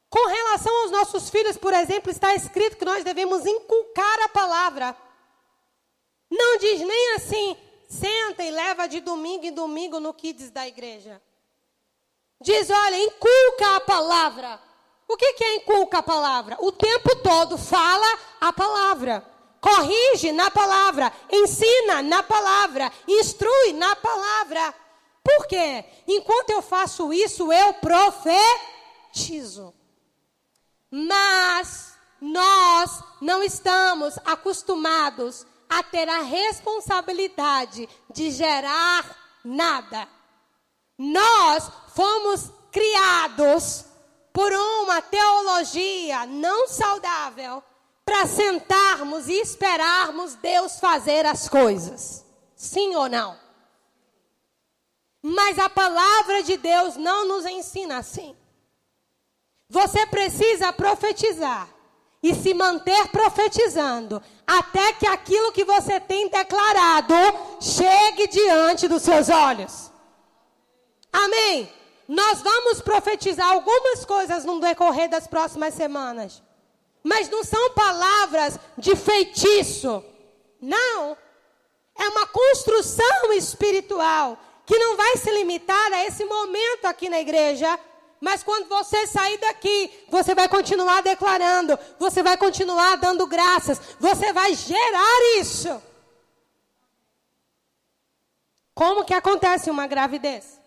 [0.09, 4.95] Com relação aos nossos filhos, por exemplo, está escrito que nós devemos inculcar a palavra.
[6.29, 11.21] Não diz nem assim, senta e leva de domingo em domingo no kids da igreja.
[12.41, 14.61] Diz, olha, inculca a palavra.
[15.07, 16.57] O que, que é inculca a palavra?
[16.59, 19.25] O tempo todo fala a palavra.
[19.59, 24.73] Corrige na palavra, ensina na palavra, instrui na palavra.
[25.23, 25.83] Por quê?
[26.07, 29.73] Enquanto eu faço isso, eu profetizo.
[30.91, 40.07] Mas nós não estamos acostumados a ter a responsabilidade de gerar nada.
[40.97, 43.85] Nós fomos criados
[44.33, 47.63] por uma teologia não saudável
[48.05, 52.25] para sentarmos e esperarmos Deus fazer as coisas.
[52.55, 53.37] Sim ou não?
[55.21, 58.35] Mas a palavra de Deus não nos ensina assim.
[59.69, 61.67] Você precisa profetizar
[62.21, 67.13] e se manter profetizando até que aquilo que você tem declarado
[67.61, 69.91] chegue diante dos seus olhos.
[71.11, 71.71] Amém.
[72.07, 76.41] Nós vamos profetizar algumas coisas no decorrer das próximas semanas.
[77.03, 80.03] Mas não são palavras de feitiço.
[80.61, 81.17] Não.
[81.97, 87.79] É uma construção espiritual que não vai se limitar a esse momento aqui na igreja.
[88.19, 94.33] Mas quando você sair daqui, você vai continuar declarando, você vai continuar dando graças, você
[94.33, 95.81] vai gerar isso.
[98.73, 100.59] Como que acontece uma gravidez?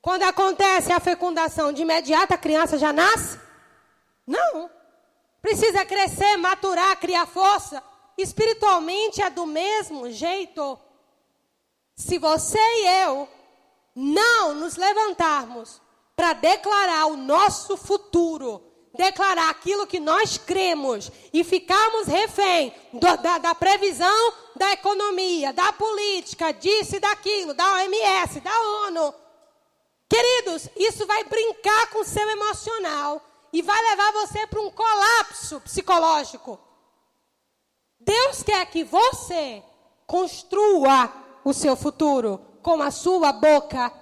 [0.00, 3.40] Quando acontece a fecundação, de imediato a criança já nasce?
[4.26, 4.70] Não.
[5.40, 7.82] Precisa crescer, maturar, criar força.
[8.16, 10.78] Espiritualmente é do mesmo jeito.
[11.96, 13.28] Se você e eu
[13.94, 15.80] não nos levantarmos
[16.16, 18.62] para declarar o nosso futuro,
[18.94, 25.72] declarar aquilo que nós cremos e ficarmos refém do, da, da, previsão da economia, da
[25.72, 29.14] política, disso e daquilo, da OMS, da ONU,
[30.08, 33.20] Queridos, isso vai brincar com o seu emocional
[33.52, 36.58] e vai levar você para um colapso psicológico.
[37.98, 39.60] Deus quer que você
[40.06, 41.12] construa
[41.44, 43.92] o seu futuro com a sua boca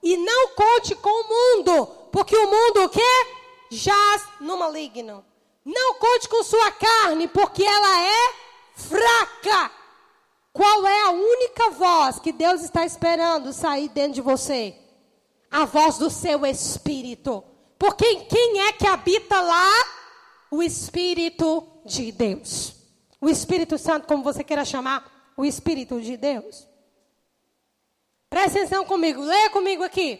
[0.00, 3.26] e não conte com o mundo, porque o mundo o quê?
[3.72, 5.24] Jaz no maligno.
[5.64, 8.34] Não conte com sua carne, porque ela é
[8.76, 9.72] fraca.
[10.52, 14.78] Qual é a única voz que Deus está esperando sair dentro de você?
[15.54, 17.44] a voz do seu espírito.
[17.78, 19.70] Porque quem é que habita lá?
[20.50, 22.74] O Espírito de Deus.
[23.20, 26.66] O Espírito Santo, como você queira chamar, o Espírito de Deus.
[28.34, 30.18] Presta atenção comigo, leia comigo aqui.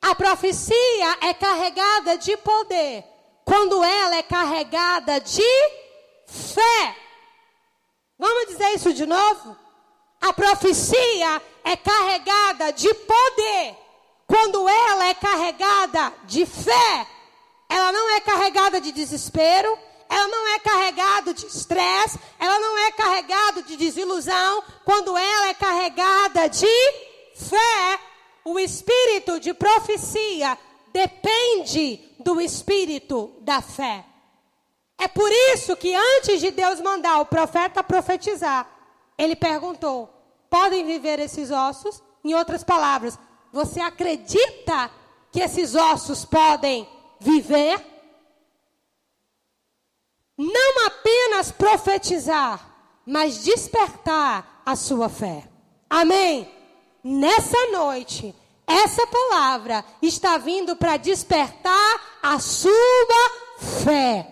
[0.00, 3.04] A profecia é carregada de poder
[3.44, 5.42] quando ela é carregada de
[6.24, 6.96] fé.
[8.16, 9.56] Vamos dizer isso de novo?
[10.20, 13.76] A profecia é carregada de poder
[14.24, 17.06] quando ela é carregada de fé,
[17.68, 19.76] ela não é carregada de desespero,
[20.08, 24.62] ela não é carregada de estresse, ela não é carregada de desilusão.
[24.84, 27.07] Quando ela é carregada de
[27.38, 28.00] fé,
[28.44, 30.58] o espírito de profecia
[30.92, 34.04] depende do espírito da fé.
[34.98, 38.68] É por isso que antes de Deus mandar o profeta profetizar,
[39.16, 40.12] ele perguntou:
[40.50, 42.02] podem viver esses ossos?
[42.24, 43.16] Em outras palavras,
[43.52, 44.90] você acredita
[45.30, 46.88] que esses ossos podem
[47.20, 47.80] viver?
[50.36, 52.74] Não apenas profetizar,
[53.06, 55.48] mas despertar a sua fé.
[55.88, 56.57] Amém?
[57.10, 58.34] Nessa noite,
[58.66, 63.30] essa palavra está vindo para despertar a sua
[63.82, 64.30] fé.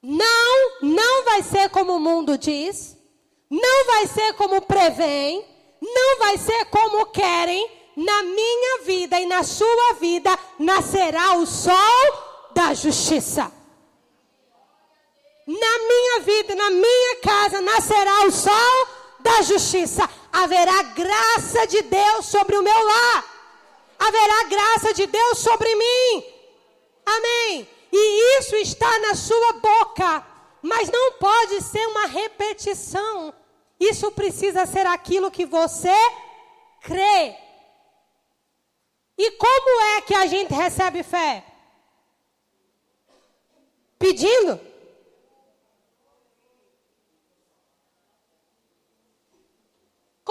[0.00, 2.96] Não, não vai ser como o mundo diz,
[3.50, 5.44] não vai ser como prevém,
[5.82, 7.68] não vai ser como querem.
[7.96, 13.50] Na minha vida e na sua vida nascerá o sol da justiça.
[15.48, 18.95] Na minha vida, na minha casa nascerá o sol
[19.26, 20.08] da justiça.
[20.32, 23.24] Haverá graça de Deus sobre o meu lar.
[23.98, 26.24] Haverá graça de Deus sobre mim.
[27.04, 27.68] Amém.
[27.92, 30.24] E isso está na sua boca.
[30.62, 33.34] Mas não pode ser uma repetição.
[33.80, 35.96] Isso precisa ser aquilo que você
[36.80, 37.36] crê.
[39.18, 41.44] E como é que a gente recebe fé?
[43.98, 44.60] Pedindo.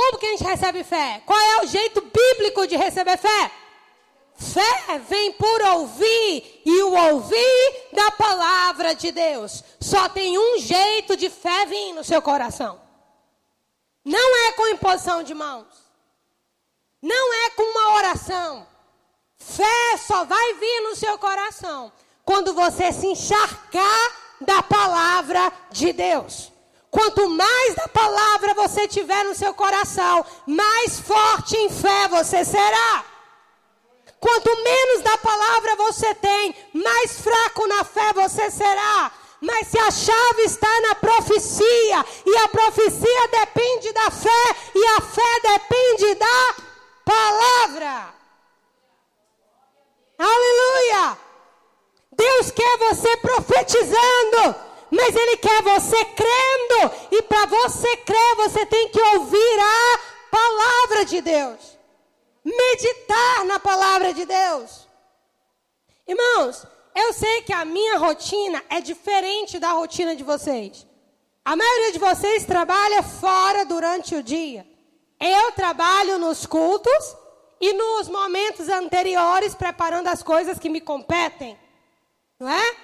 [0.06, 1.22] Como que a gente recebe fé?
[1.26, 3.52] Qual é o jeito bíblico de receber fé?
[4.36, 9.64] Fé vem por ouvir e o ouvir da palavra de Deus.
[9.80, 12.80] Só tem um jeito de fé vir no seu coração.
[14.04, 15.66] Não é com imposição de mãos.
[17.02, 18.68] Não é com uma oração.
[19.40, 21.92] Fé só vai vir no seu coração
[22.24, 26.55] quando você se encharcar da palavra de Deus.
[26.96, 33.04] Quanto mais da palavra você tiver no seu coração, mais forte em fé você será.
[34.18, 39.12] Quanto menos da palavra você tem, mais fraco na fé você será.
[39.42, 45.02] Mas se a chave está na profecia, e a profecia depende da fé, e a
[45.02, 46.56] fé depende da
[47.04, 48.14] palavra.
[50.18, 51.18] Aleluia!
[52.14, 54.65] Deus quer você profetizando
[54.96, 56.96] mas Ele quer você crendo.
[57.12, 60.00] E para você crer, você tem que ouvir a
[60.32, 61.78] palavra de Deus.
[62.44, 64.88] Meditar na palavra de Deus.
[66.08, 66.66] Irmãos,
[66.96, 70.88] eu sei que a minha rotina é diferente da rotina de vocês.
[71.44, 74.66] A maioria de vocês trabalha fora durante o dia.
[75.20, 77.16] Eu trabalho nos cultos
[77.60, 81.58] e nos momentos anteriores preparando as coisas que me competem.
[82.40, 82.76] Não é?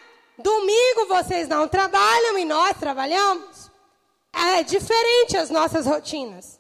[0.42, 3.72] Domingo vocês não trabalham e nós trabalhamos.
[4.34, 6.60] É diferente as nossas rotinas.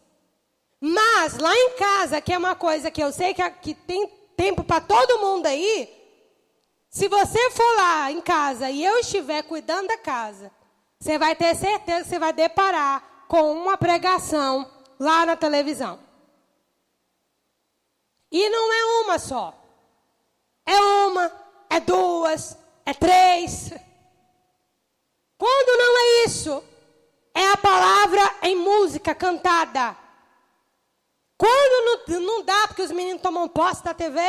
[0.80, 4.64] Mas lá em casa, que é uma coisa que eu sei que, que tem tempo
[4.64, 5.90] para todo mundo aí,
[6.90, 10.52] se você for lá em casa e eu estiver cuidando da casa,
[11.00, 14.70] você vai ter certeza que você vai deparar com uma pregação
[15.00, 16.00] lá na televisão.
[18.32, 19.54] E não é uma só.
[20.66, 21.32] É uma,
[21.70, 23.72] é duas, é três.
[25.38, 26.64] Quando não é isso,
[27.34, 29.98] é a palavra em música cantada.
[31.38, 34.20] Quando não, não dá, porque os meninos tomam posse da TV,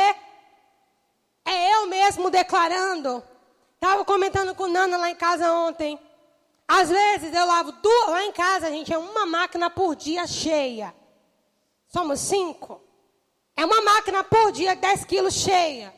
[1.45, 3.23] é eu mesmo declarando.
[3.75, 5.99] Estava comentando com Nana lá em casa ontem.
[6.67, 10.25] Às vezes eu lavo duas, lá em casa, a gente é uma máquina por dia
[10.25, 10.95] cheia.
[11.87, 12.81] Somos cinco.
[13.55, 15.93] É uma máquina por dia, 10 quilos cheia.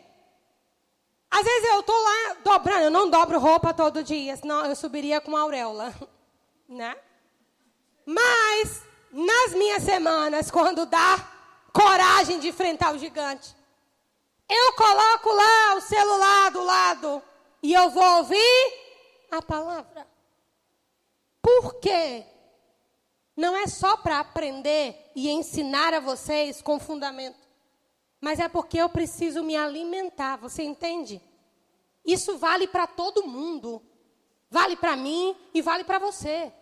[1.38, 5.20] Às vezes eu estou lá dobrando, eu não dobro roupa todo dia, senão eu subiria
[5.20, 5.94] com auréola,
[6.66, 6.96] né?
[8.06, 11.30] Mas, nas minhas semanas, quando dá
[11.74, 13.54] coragem de enfrentar o gigante,
[14.48, 17.22] eu coloco lá o celular do lado
[17.62, 18.74] e eu vou ouvir
[19.30, 20.08] a palavra.
[21.42, 22.26] Por quê?
[23.36, 27.46] Não é só para aprender e ensinar a vocês com fundamento.
[28.22, 31.22] Mas é porque eu preciso me alimentar, você entende?
[32.06, 33.82] Isso vale para todo mundo.
[34.50, 36.54] Vale para mim e vale para você.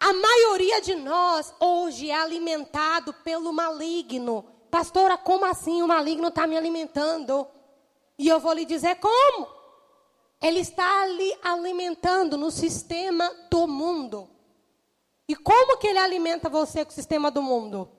[0.00, 4.44] A maioria de nós hoje é alimentado pelo maligno.
[4.70, 7.46] Pastora, como assim o maligno está me alimentando?
[8.16, 9.48] E eu vou lhe dizer como.
[10.40, 14.30] Ele está ali alimentando no sistema do mundo.
[15.28, 17.90] E como que ele alimenta você com o sistema do mundo?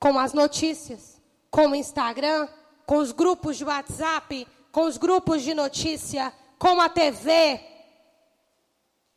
[0.00, 1.20] Com as notícias
[1.50, 2.48] com o Instagram,
[2.86, 7.60] com os grupos de WhatsApp, com os grupos de notícia, com a TV.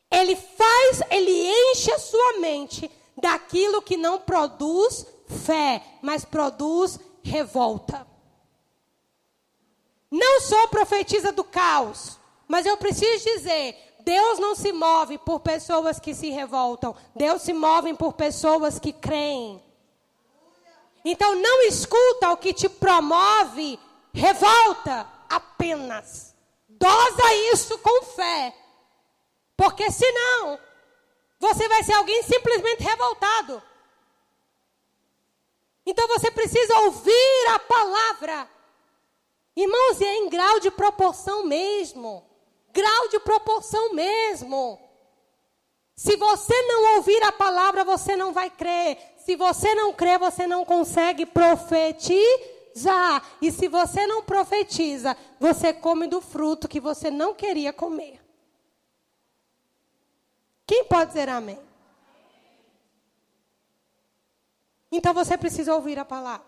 [0.10, 5.06] Ele faz, ele enche a sua mente daquilo que não produz
[5.46, 8.08] fé, mas produz revolta.
[10.10, 16.00] Não sou profetisa do caos, mas eu preciso dizer: Deus não se move por pessoas
[16.00, 19.62] que se revoltam, Deus se move por pessoas que creem.
[21.06, 23.80] Então não escuta o que te promove
[24.14, 26.36] revolta apenas.
[26.68, 28.56] Dosa isso com fé.
[29.56, 30.60] Porque senão
[31.40, 33.62] você vai ser alguém simplesmente revoltado.
[35.86, 38.50] Então você precisa ouvir a palavra.
[39.56, 42.26] Irmãos, e é em grau de proporção mesmo.
[42.72, 44.80] Grau de proporção mesmo.
[45.96, 48.98] Se você não ouvir a palavra, você não vai crer.
[49.18, 52.53] Se você não crê, você não consegue profetizar.
[53.42, 58.20] E se você não profetiza, você come do fruto que você não queria comer.
[60.66, 61.60] Quem pode dizer amém?
[64.92, 66.46] Então você precisa ouvir a palavra.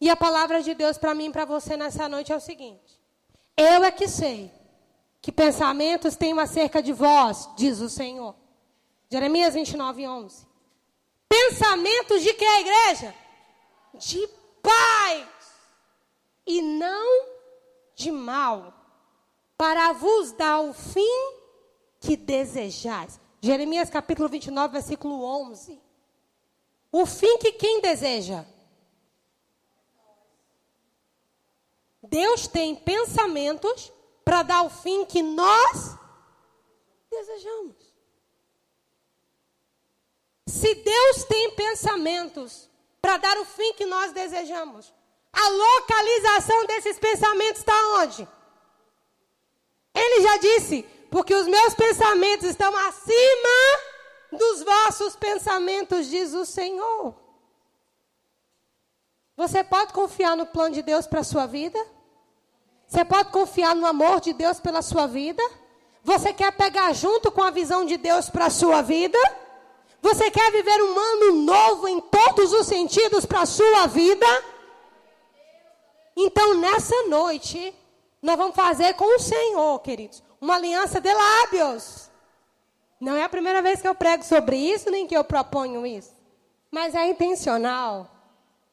[0.00, 3.00] E a palavra de Deus para mim e para você nessa noite é o seguinte:
[3.56, 4.52] Eu é que sei
[5.20, 8.34] que pensamentos tenho acerca de vós, diz o Senhor.
[9.10, 10.46] Jeremias 29, 11.
[11.28, 13.14] Pensamentos de que a igreja?
[13.94, 14.26] De
[14.62, 15.28] paz
[16.46, 17.28] e não
[17.94, 18.72] de mal,
[19.56, 21.32] para vos dar o fim
[22.00, 23.20] que desejais.
[23.40, 25.80] Jeremias capítulo 29, versículo 11.
[26.90, 28.44] O fim que quem deseja?
[32.02, 33.92] Deus tem pensamentos
[34.24, 35.96] para dar o fim que nós
[37.10, 37.76] desejamos.
[40.46, 42.68] Se Deus tem pensamentos
[43.04, 44.90] para dar o fim que nós desejamos,
[45.30, 48.26] a localização desses pensamentos está onde?
[49.94, 53.58] Ele já disse: porque os meus pensamentos estão acima
[54.32, 57.14] dos vossos pensamentos, diz o Senhor.
[59.36, 61.78] Você pode confiar no plano de Deus para a sua vida?
[62.86, 65.42] Você pode confiar no amor de Deus pela sua vida?
[66.02, 69.18] Você quer pegar junto com a visão de Deus para a sua vida?
[70.04, 74.26] Você quer viver um ano novo em todos os sentidos para a sua vida?
[76.14, 77.74] Então, nessa noite,
[78.20, 82.10] nós vamos fazer com o Senhor, queridos, uma aliança de lábios.
[83.00, 86.12] Não é a primeira vez que eu prego sobre isso, nem que eu proponho isso.
[86.70, 88.10] Mas é intencional.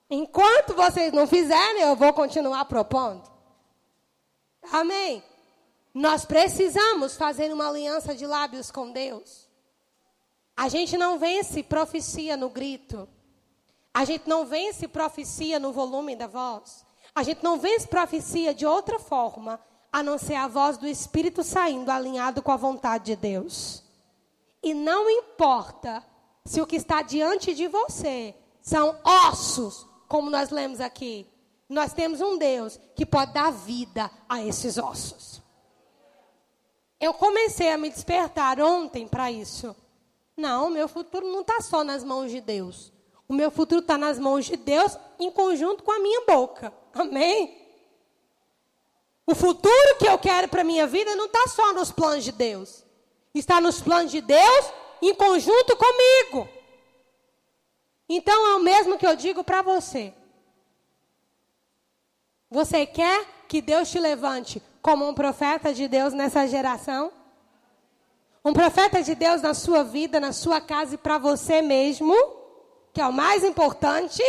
[0.10, 3.24] Enquanto vocês não fizerem, eu vou continuar propondo.
[4.70, 5.24] Amém?
[5.94, 9.50] Nós precisamos fazer uma aliança de lábios com Deus.
[10.62, 13.09] A gente não vence profecia no grito.
[13.91, 16.86] A gente não vence profecia no volume da voz.
[17.16, 19.59] A gente não vence profecia de outra forma,
[19.91, 23.84] a não ser a voz do Espírito saindo alinhado com a vontade de Deus.
[24.62, 26.05] E não importa
[26.45, 31.26] se o que está diante de você são ossos, como nós lemos aqui.
[31.68, 35.41] Nós temos um Deus que pode dar vida a esses ossos.
[36.99, 39.76] Eu comecei a me despertar ontem para isso.
[40.36, 42.92] Não, meu futuro não está só nas mãos de Deus.
[43.28, 46.74] O meu futuro está nas mãos de Deus em conjunto com a minha boca.
[46.94, 47.62] Amém?
[49.26, 52.32] O futuro que eu quero para a minha vida não está só nos planos de
[52.32, 52.84] Deus.
[53.34, 54.66] Está nos planos de Deus
[55.02, 56.50] em conjunto comigo.
[58.10, 60.14] Então é o mesmo que eu digo para você.
[62.50, 67.14] Você quer que Deus te levante como um profeta de Deus nessa geração?
[68.44, 72.14] Um profeta de Deus na sua vida, na sua casa e para você mesmo,
[72.92, 74.24] que é o mais importante?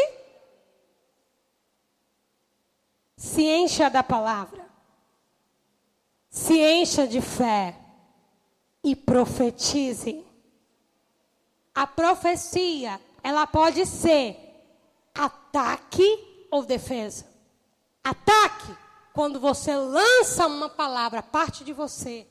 [3.17, 4.67] Se encha da palavra.
[6.29, 7.75] Se encha de fé
[8.85, 10.27] e profetize.
[11.75, 14.37] A profecia, ela pode ser
[15.15, 17.27] ataque ou defesa.
[18.05, 18.77] Ataque,
[19.15, 22.27] quando você lança uma palavra, parte de você.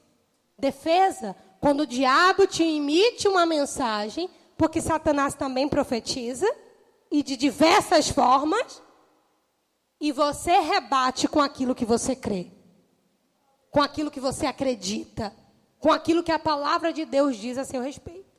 [0.60, 6.46] Defesa, quando o diabo te emite uma mensagem, porque Satanás também profetiza,
[7.10, 8.82] e de diversas formas,
[10.00, 12.52] e você rebate com aquilo que você crê,
[13.70, 15.34] com aquilo que você acredita,
[15.80, 18.30] com aquilo que a palavra de Deus diz a seu respeito.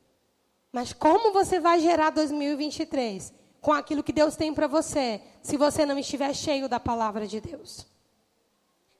[0.70, 3.40] Mas como você vai gerar 2023?
[3.62, 7.40] com aquilo que Deus tem para você, se você não estiver cheio da palavra de
[7.40, 7.86] Deus.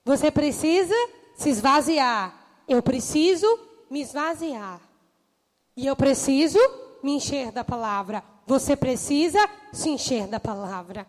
[0.05, 0.95] Você precisa
[1.37, 2.63] se esvaziar.
[2.69, 3.47] Eu preciso
[3.93, 4.81] me esvaziar.
[5.77, 6.59] E eu preciso
[7.03, 8.25] me encher da palavra.
[8.47, 9.39] Você precisa
[9.73, 11.07] se encher da palavra.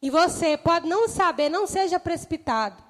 [0.00, 2.82] E você pode não saber, não seja precipitado.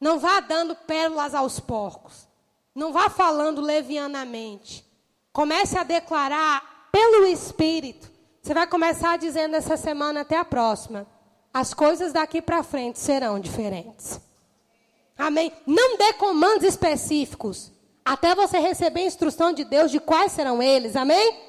[0.00, 2.28] Não vá dando pérolas aos porcos.
[2.74, 4.84] Não vá falando levianamente.
[5.32, 8.10] Comece a declarar pelo Espírito
[8.42, 11.06] você vai começar dizendo essa semana até a próxima.
[11.52, 14.20] As coisas daqui para frente serão diferentes.
[15.18, 15.52] Amém?
[15.66, 17.70] Não dê comandos específicos.
[18.10, 20.96] Até você receber instrução de Deus de quais serão eles.
[20.96, 21.40] Amém?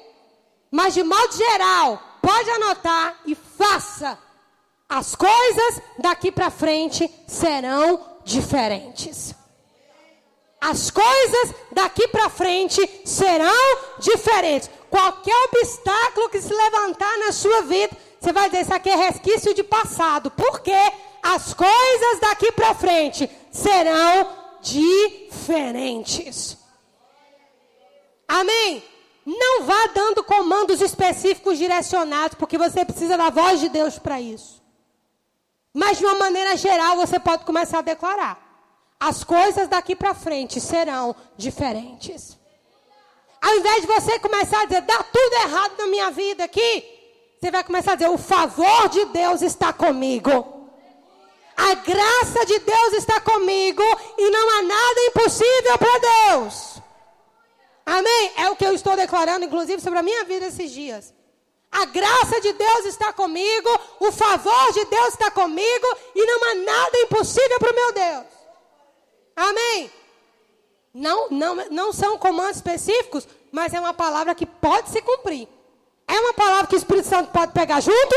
[0.70, 4.16] Mas de modo geral, pode anotar e faça.
[4.88, 9.34] As coisas daqui para frente serão diferentes.
[10.60, 14.70] As coisas daqui para frente serão diferentes.
[14.88, 19.52] qualquer obstáculo que se levantar na sua vida, você vai dizer: Isso aqui é resquício
[19.52, 20.30] de passado.
[20.30, 20.92] Porque
[21.24, 26.56] as coisas daqui para frente serão diferentes.
[28.26, 28.82] Amém?
[29.26, 34.62] Não vá dando comandos específicos direcionados, porque você precisa da voz de Deus para isso.
[35.74, 38.38] Mas de uma maneira geral, você pode começar a declarar:
[38.98, 42.38] as coisas daqui para frente serão diferentes.
[43.40, 46.84] Ao invés de você começar a dizer, dá tudo errado na minha vida aqui,
[47.40, 50.61] você vai começar a dizer, o favor de Deus está comigo.
[51.56, 53.82] A graça de Deus está comigo
[54.18, 56.80] e não há nada impossível para Deus.
[57.84, 58.32] Amém?
[58.36, 61.12] É o que eu estou declarando, inclusive, sobre a minha vida esses dias.
[61.70, 66.54] A graça de Deus está comigo, o favor de Deus está comigo e não há
[66.54, 68.26] nada impossível para o meu Deus.
[69.34, 69.90] Amém?
[70.92, 75.48] Não, não, não são comandos específicos, mas é uma palavra que pode se cumprir.
[76.06, 78.14] É uma palavra que o Espírito Santo pode pegar junto?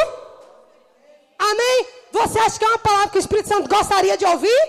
[1.39, 1.87] Amém?
[2.15, 4.63] Você acha que é uma palavra que o Espírito Santo gostaria de ouvir?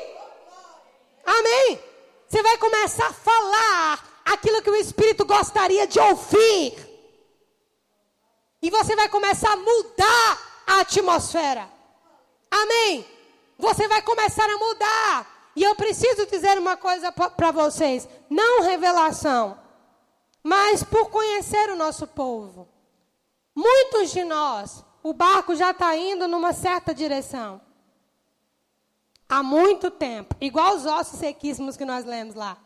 [1.25, 1.81] Amém?
[2.27, 6.75] Você vai começar a falar aquilo que o Espírito gostaria de ouvir.
[8.61, 11.71] E você vai começar a mudar a atmosfera.
[12.51, 13.07] Amém?
[13.57, 15.53] Você vai começar a mudar.
[15.55, 19.57] E eu preciso dizer uma coisa para vocês: não revelação,
[20.43, 22.69] mas por conhecer o nosso povo.
[23.55, 27.61] Muitos de nós, o barco já está indo numa certa direção.
[29.29, 30.35] Há muito tempo.
[30.41, 32.59] Igual os ossos sequíssimos que nós lemos lá.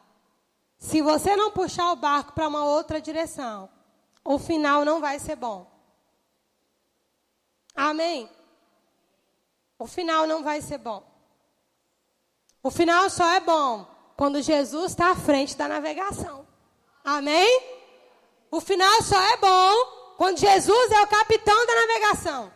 [0.79, 3.69] Se você não puxar o barco para uma outra direção,
[4.25, 5.71] o final não vai ser bom.
[7.77, 8.27] Amém?
[9.79, 11.05] O final não vai ser bom.
[12.63, 13.87] O final só é bom
[14.17, 16.49] quando Jesus está à frente da navegação.
[17.05, 17.63] Amém?
[18.51, 22.53] O final só é bom quando Jesus é o capitão da navegação.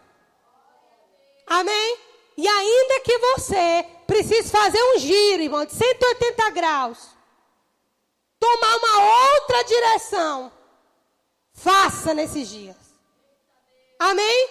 [1.47, 1.99] Amém?
[2.37, 6.99] E ainda que você precise fazer um giro, irmão, de 180 graus,
[8.39, 10.53] tomar uma outra direção,
[11.55, 12.77] faça nesses dias.
[13.99, 14.51] Amém?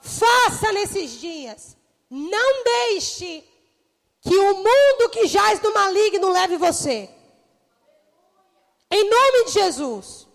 [0.00, 1.76] Faça nesses dias.
[2.08, 3.42] Não deixe
[4.20, 7.10] que o mundo que jaz no maligno leve você.
[8.88, 10.28] Em nome de Jesus.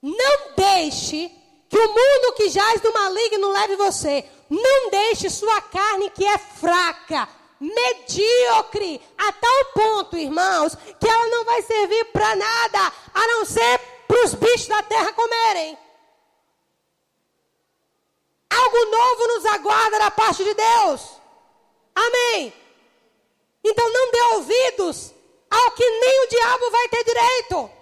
[0.00, 1.38] Não deixe
[1.70, 4.28] que o mundo que jaz no maligno leve você.
[4.50, 7.28] Não deixe sua carne que é fraca,
[7.60, 13.78] medíocre, a tal ponto, irmãos, que ela não vai servir para nada, a não ser
[14.08, 15.78] para os bichos da terra comerem.
[18.50, 21.02] Algo novo nos aguarda da parte de Deus.
[21.94, 22.52] Amém.
[23.62, 25.14] Então não dê ouvidos
[25.48, 27.79] ao que nem o diabo vai ter direito.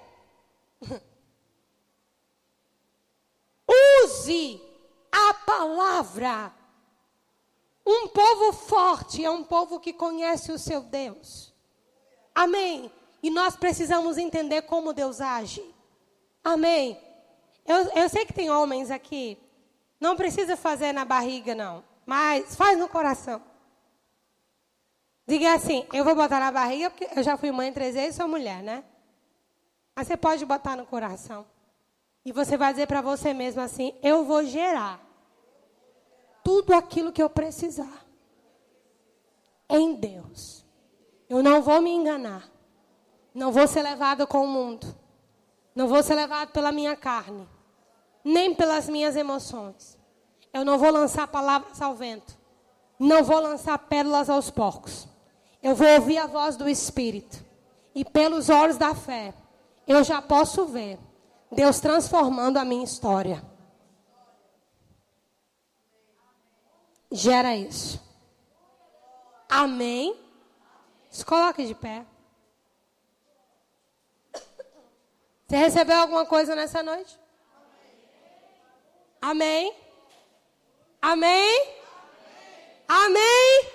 [5.11, 6.53] A palavra.
[7.85, 11.55] Um povo forte é um povo que conhece o seu Deus.
[12.35, 12.93] Amém.
[13.23, 15.65] E nós precisamos entender como Deus age.
[16.45, 17.01] Amém.
[17.67, 19.39] Eu, eu sei que tem homens aqui
[20.01, 21.83] não precisa fazer na barriga, não.
[22.07, 23.43] Mas faz no coração.
[25.27, 28.17] Diga assim, eu vou botar na barriga, porque eu já fui mãe três vezes e
[28.17, 28.85] sou mulher, né?
[29.95, 31.45] Mas você pode botar no coração.
[32.29, 35.01] E você vai dizer para você mesmo assim: eu vou gerar
[36.45, 38.05] tudo aquilo que eu precisar
[39.67, 40.63] em Deus.
[41.27, 42.47] Eu não vou me enganar.
[43.33, 44.95] Não vou ser levado com o mundo.
[45.75, 47.49] Não vou ser levado pela minha carne
[48.23, 49.97] nem pelas minhas emoções.
[50.53, 52.37] Eu não vou lançar palavras ao vento.
[52.99, 55.09] Não vou lançar pérolas aos porcos.
[55.63, 57.43] Eu vou ouvir a voz do Espírito.
[57.95, 59.33] E pelos olhos da fé,
[59.87, 60.99] eu já posso ver
[61.51, 63.43] Deus transformando a minha história.
[67.11, 68.01] Gera isso.
[69.49, 70.15] Amém?
[71.11, 72.05] Se coloque de pé.
[75.47, 77.19] Você recebeu alguma coisa nessa noite?
[79.21, 79.75] Amém?
[81.01, 81.73] Amém?
[82.87, 83.71] Amém?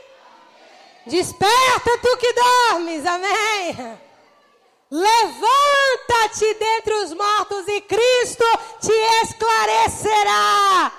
[1.08, 4.00] Desperta tu que dormes, amém?
[4.94, 8.46] Levanta-te dentre os mortos e Cristo
[8.80, 10.92] te esclarecerá.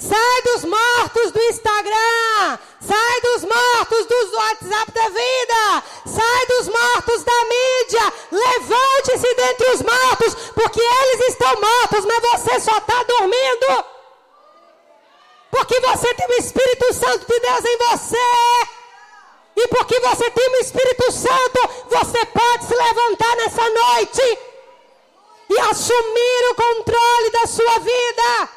[0.00, 2.58] Sai dos mortos do Instagram.
[2.80, 5.84] Sai dos mortos do WhatsApp da vida.
[6.06, 8.12] Sai dos mortos da mídia.
[8.32, 13.84] Levante-se dentre os mortos, porque eles estão mortos, mas você só está dormindo.
[15.52, 18.79] Porque você tem o Espírito Santo de Deus em você.
[19.62, 24.38] E porque você tem o Espírito Santo, você pode se levantar nessa noite
[25.50, 28.48] e assumir o controle da sua vida.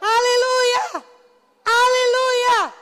[0.00, 1.04] Aleluia!
[1.64, 2.74] Aleluia!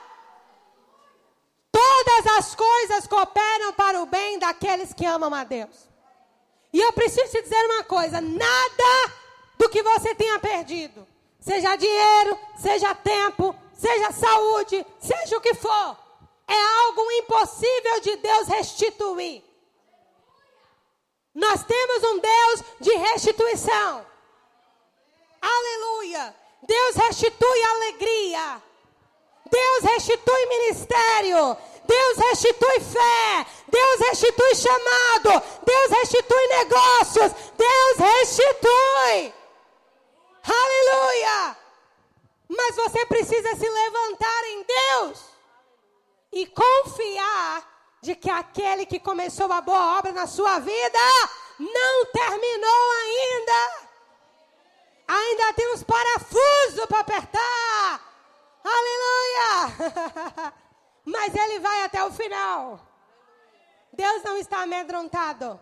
[1.70, 5.90] Todas as coisas cooperam para o bem daqueles que amam a Deus.
[6.72, 9.12] E eu preciso te dizer uma coisa: nada
[9.58, 11.06] do que você tenha perdido,
[11.38, 15.98] seja dinheiro, seja tempo, seja saúde, seja o que for,
[16.50, 19.44] é algo impossível de Deus restituir.
[21.32, 24.04] Nós temos um Deus de restituição.
[25.40, 26.34] Aleluia!
[26.62, 28.62] Deus restitui alegria.
[29.48, 31.56] Deus restitui ministério.
[31.84, 33.46] Deus restitui fé.
[33.68, 35.42] Deus restitui chamado.
[35.64, 37.32] Deus restitui negócios.
[37.56, 39.34] Deus restitui.
[40.42, 41.56] Aleluia!
[42.48, 45.30] Mas você precisa se levantar em Deus
[46.32, 47.68] e confiar
[48.02, 50.98] de que aquele que começou a boa obra na sua vida
[51.58, 53.90] não terminou ainda.
[55.08, 58.00] Ainda tem uns parafusos para apertar.
[58.64, 60.52] Aleluia!
[61.04, 62.80] Mas ele vai até o final.
[63.92, 65.58] Deus não está amedrontado.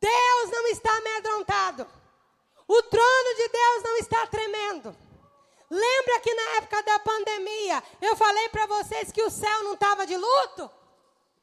[0.00, 1.86] Deus não está amedrontado.
[2.66, 4.96] O trono de Deus não está tremendo.
[5.70, 10.04] Lembra que na época da pandemia eu falei para vocês que o céu não estava
[10.04, 10.68] de luto?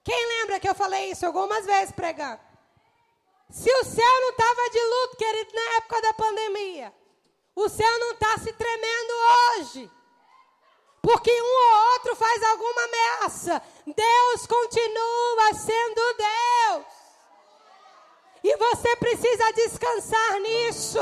[0.04, 2.40] Quem lembra que eu falei isso algumas vezes pregando?
[3.50, 6.94] Se o céu não estava de luto, querido, na época da pandemia,
[7.56, 9.14] o céu não está se tremendo
[9.60, 9.92] hoje.
[11.02, 13.64] Porque um ou outro faz alguma ameaça.
[13.86, 16.86] Deus continua sendo Deus.
[18.44, 21.00] E você precisa descansar nisso.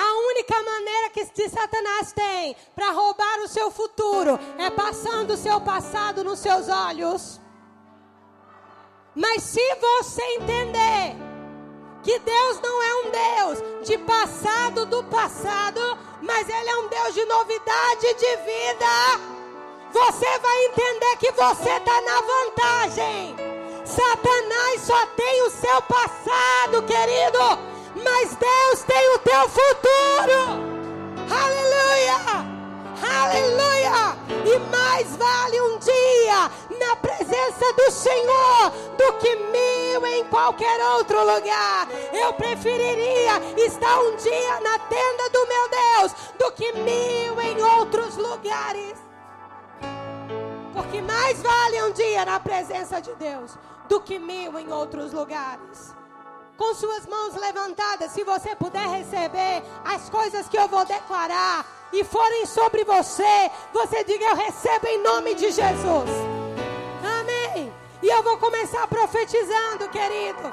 [0.00, 5.60] A única maneira que Satanás tem para roubar o seu futuro é passando o seu
[5.60, 7.38] passado nos seus olhos.
[9.14, 11.16] Mas se você entender
[12.02, 17.12] que Deus não é um Deus de passado do passado, mas Ele é um Deus
[17.12, 19.20] de novidade de vida,
[19.92, 23.36] você vai entender que você está na vantagem.
[23.84, 27.69] Satanás só tem o seu passado, querido
[28.04, 30.70] mas Deus tem o teu futuro.
[31.30, 32.50] Aleluia!
[33.02, 34.16] Aleluia!
[34.44, 41.18] E mais vale um dia na presença do Senhor do que mil em qualquer outro
[41.20, 41.88] lugar.
[42.12, 48.16] Eu preferiria estar um dia na tenda do meu Deus do que mil em outros
[48.16, 48.98] lugares.
[50.72, 53.56] Porque mais vale um dia na presença de Deus
[53.88, 55.94] do que mil em outros lugares
[56.60, 62.04] com suas mãos levantadas, se você puder receber as coisas que eu vou declarar e
[62.04, 66.10] forem sobre você, você diga: Eu recebo em nome de Jesus.
[67.02, 67.72] Amém.
[68.02, 70.52] E eu vou começar profetizando, querido.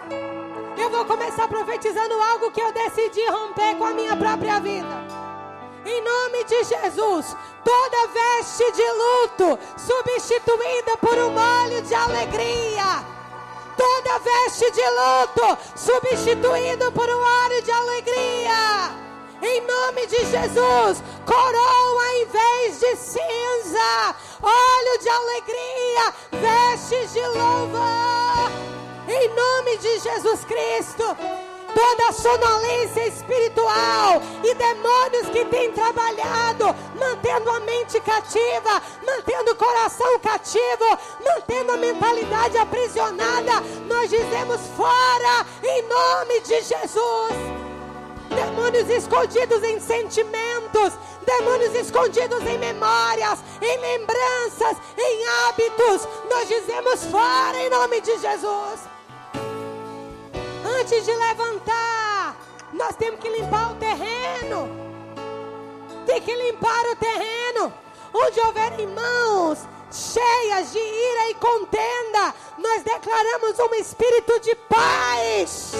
[0.77, 5.05] Eu vou começar profetizando algo que eu decidi romper com a minha própria vida.
[5.85, 7.35] Em nome de Jesus,
[7.65, 13.16] toda veste de luto substituída por um óleo de alegria
[13.77, 19.07] toda veste de luto substituído por um óleo de alegria.
[19.41, 28.51] Em nome de Jesus, coroa em vez de cinza, óleo de alegria, vestes de louvor.
[29.07, 31.15] Em nome de Jesus Cristo
[31.77, 40.17] toda sonolência espiritual e demônios que têm trabalhado, mantendo a mente cativa, mantendo o coração
[40.19, 43.61] cativo, mantendo a mentalidade aprisionada.
[43.85, 47.33] Nós dizemos fora em nome de Jesus.
[48.29, 56.07] Demônios escondidos em sentimentos, demônios escondidos em memórias, em lembranças, em hábitos.
[56.27, 58.96] Nós dizemos fora em nome de Jesus.
[60.79, 62.37] Antes de levantar,
[62.71, 64.69] nós temos que limpar o terreno.
[66.05, 67.73] Tem que limpar o terreno.
[68.13, 69.59] Onde houver irmãos
[69.91, 75.73] cheias de ira e contenda, nós declaramos um espírito de paz.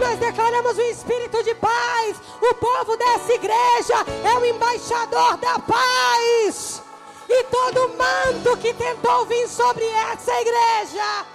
[0.00, 2.16] Nós declaramos um espírito de paz.
[2.40, 3.94] O povo dessa igreja
[4.24, 6.82] é o embaixador da paz.
[7.28, 11.26] E todo manto que tentou vir sobre essa igreja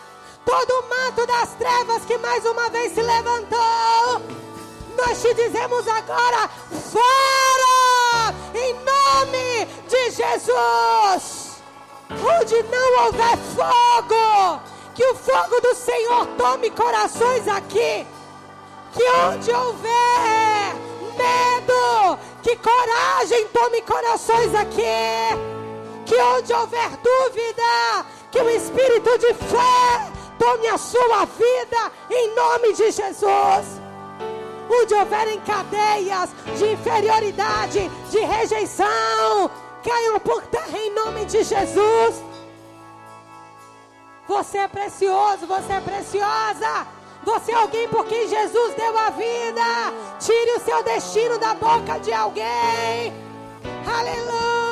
[0.45, 4.21] todo manto das trevas que mais uma vez se levantou.
[4.95, 6.47] Nós te dizemos agora:
[6.91, 8.33] fora!
[8.53, 11.55] Em nome de Jesus.
[12.11, 14.61] Onde não houver fogo,
[14.93, 18.05] que o fogo do Senhor tome corações aqui.
[18.93, 20.75] Que onde houver
[21.17, 24.81] medo, que coragem tome corações aqui.
[26.05, 32.73] Que onde houver dúvida, que o espírito de fé tome a sua vida em nome
[32.73, 33.81] de Jesus.
[34.69, 39.51] Onde houverem cadeias de inferioridade, de rejeição,
[39.83, 42.23] caiam por terra em nome de Jesus.
[44.27, 46.87] Você é precioso, você é preciosa.
[47.23, 49.63] Você é alguém por quem Jesus deu a vida.
[50.19, 53.13] Tire o seu destino da boca de alguém.
[53.87, 54.64] Aleluia!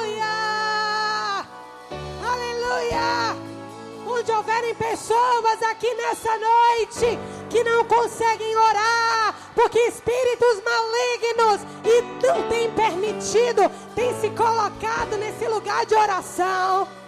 [4.23, 7.19] Onde houverem pessoas aqui nessa noite
[7.49, 15.45] que não conseguem orar, porque espíritos malignos e não têm permitido, têm se colocado nesse
[15.45, 17.02] lugar de oração.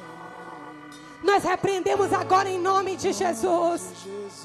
[1.25, 3.81] Nós repreendemos agora em nome de Jesus.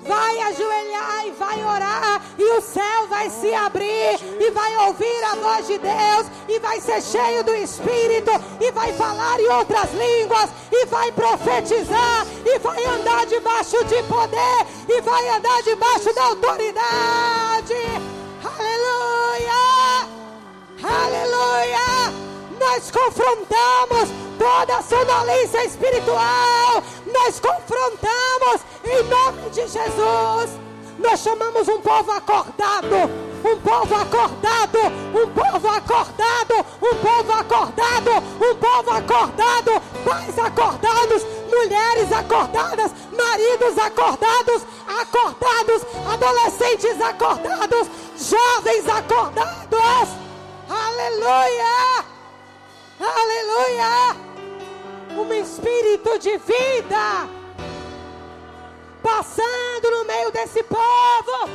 [0.02, 5.34] Vai ajoelhar e vai orar, e o céu vai se abrir, e vai ouvir a
[5.36, 10.48] voz de Deus, e vai ser cheio do Espírito, e vai falar em outras línguas,
[10.72, 17.74] e vai profetizar, e vai andar debaixo de poder, e vai andar debaixo da autoridade.
[18.42, 20.08] Aleluia!
[20.82, 22.14] Aleluia!
[22.58, 26.82] Nós confrontamos toda sonolência espiritual.
[27.12, 30.58] Nós confrontamos em nome de Jesus.
[30.98, 32.96] Nós chamamos um povo acordado,
[33.44, 34.78] um povo acordado,
[35.14, 38.10] um povo acordado, um povo acordado,
[38.40, 45.82] um povo acordado, pais acordados, mulheres acordadas, maridos acordados, acordados,
[46.12, 50.08] adolescentes acordados, jovens acordados.
[50.68, 52.04] Aleluia!
[53.00, 54.29] Aleluia!
[55.16, 57.28] Um espírito de vida
[59.02, 61.50] passando no meio desse povo,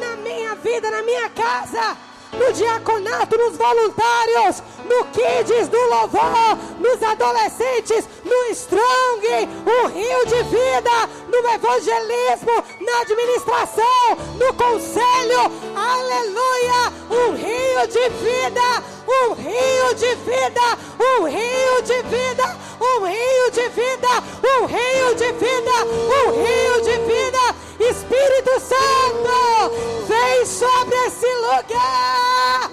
[0.00, 1.96] na minha vida, na minha casa,
[2.32, 10.42] no diaconato, nos voluntários, no kids, no louvor, nos adolescentes, no strong, um rio de
[10.44, 15.40] vida, no evangelismo, na administração, no conselho,
[15.74, 20.60] aleluia, um rio de vida um rio de vida,
[21.00, 24.08] um rio de vida, um rio de vida,
[24.44, 25.72] um rio de vida,
[26.26, 27.47] um rio de vida.
[27.80, 29.72] Espírito Santo,
[30.08, 32.70] vem sobre esse lugar.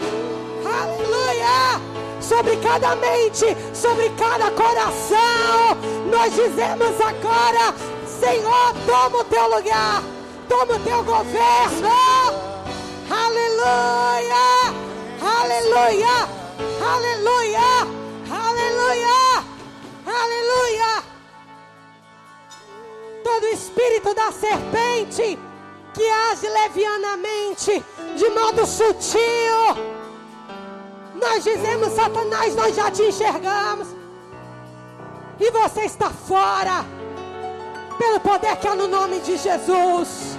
[0.66, 1.82] Aleluia!
[2.20, 5.78] Sobre cada mente, sobre cada coração.
[6.12, 7.74] Nós dizemos agora,
[8.08, 10.01] Senhor, toma o teu lugar,
[10.49, 11.89] toma o teu governo.
[13.12, 14.74] Aleluia!
[15.22, 16.28] Aleluia!
[16.82, 17.60] Aleluia!
[18.32, 19.43] Aleluia!
[20.08, 21.05] Aleluia!
[23.36, 25.38] Todo espírito da serpente
[25.93, 27.83] que age levianamente,
[28.15, 29.75] de modo sutil,
[31.15, 33.89] nós dizemos, Satanás, nós já te enxergamos,
[35.38, 36.86] e você está fora,
[37.97, 40.38] pelo poder que há no nome de Jesus.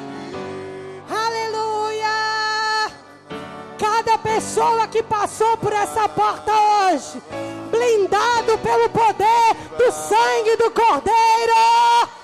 [3.78, 7.22] Cada pessoa que passou por essa porta hoje,
[7.70, 12.15] blindado pelo poder do sangue do Cordeiro,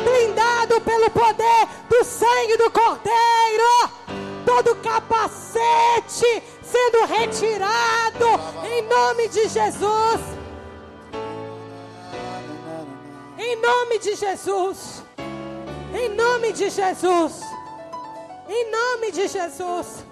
[0.00, 3.90] blindado pelo poder do sangue do Cordeiro,
[4.44, 8.26] todo capacete sendo retirado
[8.64, 10.20] em nome de Jesus.
[13.38, 15.02] Em nome de Jesus.
[15.94, 17.40] Em nome de Jesus.
[18.48, 20.04] Em nome de Jesus.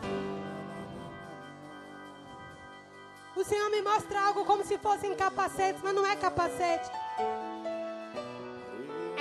[3.36, 6.90] O Senhor me mostra algo como se fossem capacetes, mas não é capacete.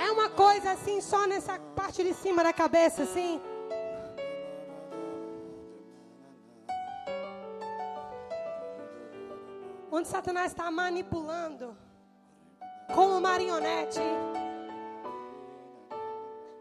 [0.04, 3.40] É uma coisa assim, só nessa parte de cima da cabeça, assim.
[9.90, 11.76] Onde Satanás está manipulando
[12.94, 14.00] como marionete.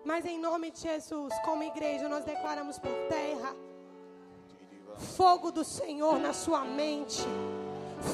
[0.03, 3.53] Mas em nome de Jesus, como igreja, nós declaramos por terra
[5.15, 7.21] Fogo do Senhor na sua mente.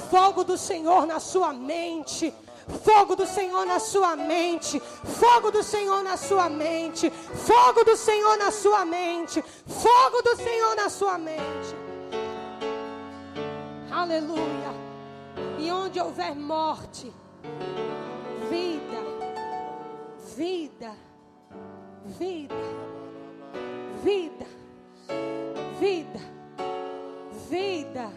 [0.10, 2.34] Fogo do Senhor na sua mente.
[2.84, 4.80] Fogo do Senhor na sua mente.
[4.80, 7.10] Fogo do Senhor na sua mente.
[7.10, 9.44] Fogo do Senhor na sua mente.
[9.68, 11.76] Fogo do Senhor na sua mente.
[13.92, 14.74] Aleluia.
[15.60, 17.14] E onde houver morte,
[18.50, 19.02] vida,
[20.36, 20.96] vida,
[22.06, 22.56] vida,
[24.04, 24.46] vida,
[25.80, 26.34] vida
[27.54, 28.12] vida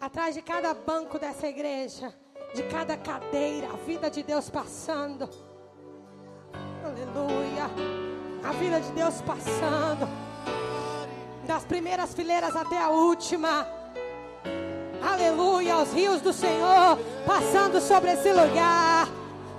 [0.00, 2.14] atrás de cada banco dessa igreja,
[2.54, 5.28] de cada cadeira, a vida de Deus passando.
[6.84, 7.70] Aleluia.
[8.42, 10.08] A vida de Deus passando.
[11.46, 13.66] Das primeiras fileiras até a última.
[15.02, 15.76] Aleluia.
[15.78, 19.08] Os rios do Senhor passando sobre esse lugar.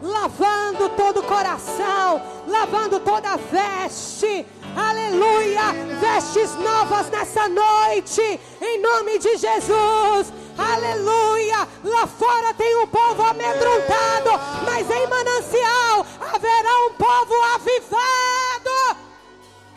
[0.01, 4.45] lavando todo o coração, lavando toda a veste.
[4.75, 5.73] Aleluia!
[5.99, 10.31] Vestes novas nessa noite, em nome de Jesus.
[10.59, 11.67] Aleluia!
[11.83, 14.31] Lá fora tem um povo amedrontado,
[14.65, 18.97] mas em manancial haverá um povo avivado.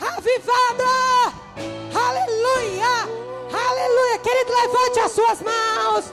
[0.01, 1.35] Avivado!
[1.95, 3.09] Aleluia!
[3.53, 4.19] Aleluia!
[4.19, 6.13] Querido, levante as suas mãos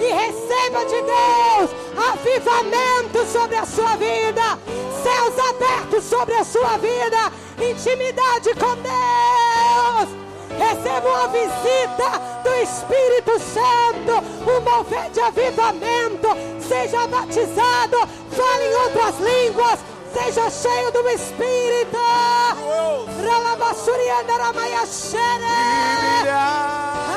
[0.00, 4.58] e receba de Deus avivamento sobre a sua vida,
[5.02, 10.25] céus abertos sobre a sua vida, intimidade com Deus.
[10.58, 16.28] Receba uma visita do Espírito Santo, um mover de avivamento.
[16.66, 17.98] Seja batizado,
[18.30, 19.78] fale em outras línguas,
[20.12, 21.96] seja cheio do Espírito.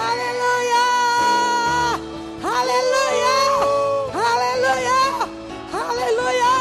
[0.09, 0.85] Aleluia!
[2.43, 3.35] Aleluia!
[4.13, 5.01] Aleluia!
[5.73, 6.53] Aleluia!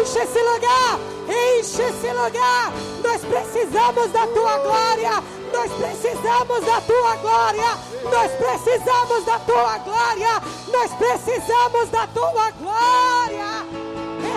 [0.00, 0.98] Enche esse lugar!
[1.28, 2.72] Enche esse lugar!
[3.02, 5.39] Nós precisamos da tua glória!
[5.52, 7.78] Nós precisamos da tua glória!
[8.04, 10.42] Nós precisamos da tua glória!
[10.68, 13.66] Nós precisamos da tua glória!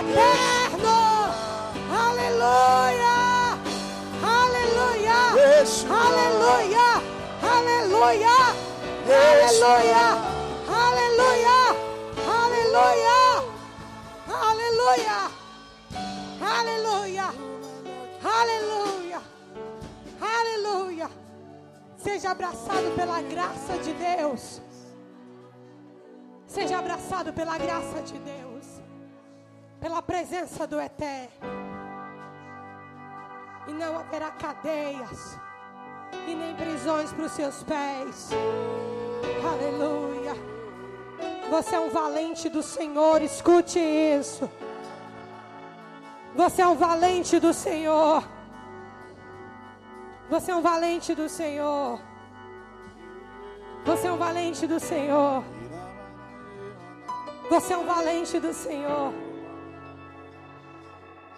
[0.00, 1.34] Eterno!
[1.90, 3.58] Aleluia!
[4.22, 5.18] Aleluia!
[5.90, 7.02] Aleluia!
[7.42, 8.36] Aleluia!
[9.06, 10.14] Aleluia!
[10.68, 11.64] Aleluia!
[12.26, 13.18] Aleluia!
[14.28, 15.30] Aleluia!
[16.40, 17.34] Aleluia!
[18.24, 19.33] Aleluia!
[20.24, 21.10] Aleluia!
[21.96, 24.62] Seja abraçado pela graça de Deus.
[26.46, 28.64] Seja abraçado pela graça de Deus.
[29.80, 31.30] Pela presença do Eterno.
[33.66, 35.38] E não haverá cadeias
[36.26, 38.30] e nem prisões para os seus pés.
[39.52, 40.32] Aleluia.
[41.50, 44.50] Você é um valente do Senhor, escute isso.
[46.34, 48.33] Você é um valente do Senhor.
[50.30, 52.00] Você é um valente do Senhor.
[53.84, 55.44] Você é um valente do Senhor.
[57.50, 59.12] Você é um valente do Senhor.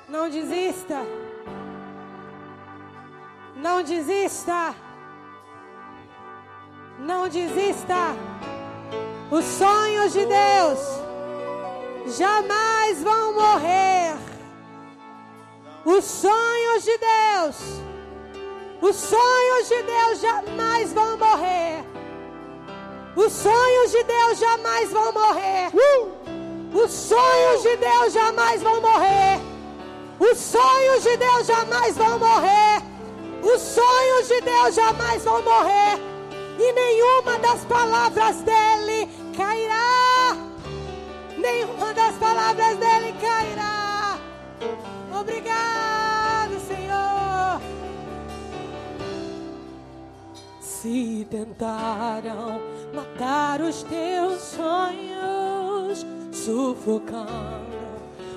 [0.09, 1.01] Não desista.
[3.57, 4.75] Não desista.
[7.01, 8.15] Não desista.
[9.31, 10.79] Os sonhos de Deus
[12.17, 14.17] jamais vão morrer.
[15.85, 17.57] Os sonhos de Deus,
[18.81, 21.85] os sonhos de Deus jamais vão morrer.
[23.17, 25.71] Os sonhos de Deus jamais vão morrer.
[25.75, 26.27] Uh!
[26.75, 29.41] Os sonhos de Deus jamais vão morrer.
[30.21, 32.83] Os sonhos de Deus jamais vão morrer.
[33.43, 35.99] Os sonhos de Deus jamais vão morrer.
[36.59, 40.37] E nenhuma das palavras dele cairá.
[41.39, 44.19] Nenhuma das palavras dele cairá.
[45.19, 46.06] Obrigado,
[50.87, 52.61] Se tentaram
[52.95, 57.27] matar os teus sonhos, sufocando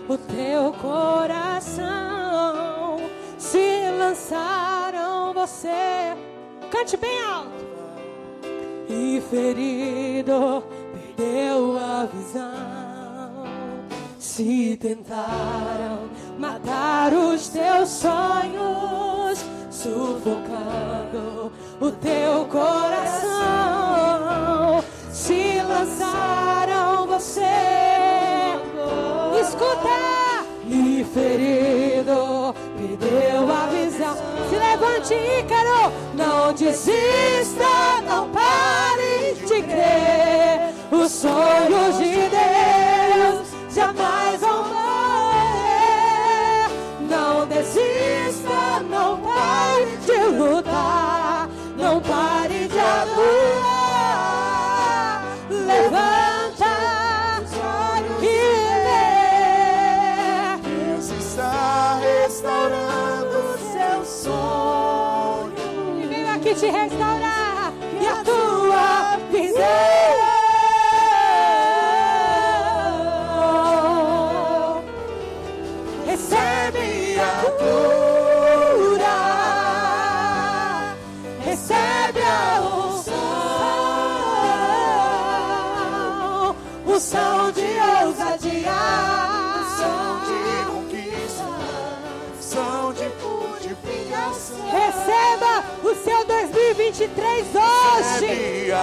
[0.10, 1.88] o teu coração,
[3.38, 6.18] se lançaram você.
[6.72, 7.52] Cante bem alto.
[8.89, 10.64] E ferido
[11.16, 13.45] perdeu a visão.
[14.18, 19.45] Se tentaram matar os teus sonhos,
[19.82, 23.30] sufocando o teu coração,
[25.09, 27.39] se lançaram você.
[29.39, 29.88] Escuta!
[30.67, 34.15] E ferido perdeu a visão.
[34.49, 40.73] Se levante, Ícaro, não desista, não pare de crer.
[40.91, 42.68] Os sonhos de Deus
[66.60, 69.99] te restaurar e a tua visão.
[97.00, 98.74] 2023 hoje.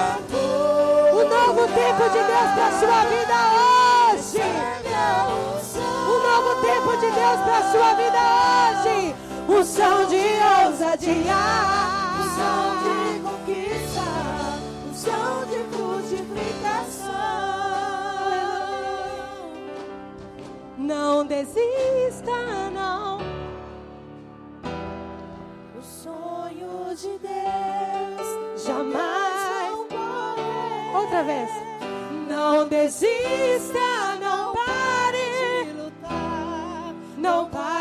[1.12, 4.40] O novo tempo de Deus para sua vida hoje.
[4.94, 6.06] A unção.
[6.62, 8.18] tempo de Deus para sua vida
[8.88, 9.14] hoje.
[9.48, 10.24] Unção de
[10.64, 11.42] ousadia.
[12.22, 14.06] Unção de conquista.
[14.88, 17.12] Unção de multiplicação.
[20.78, 22.36] Não desista,
[22.72, 23.18] não.
[25.78, 27.85] Os sonhos de Deus
[28.76, 29.78] Jamais.
[30.94, 31.48] Outra vez.
[32.28, 33.78] Não desista,
[34.20, 35.64] não pare.
[35.64, 36.94] de lutar.
[37.16, 37.75] Não pare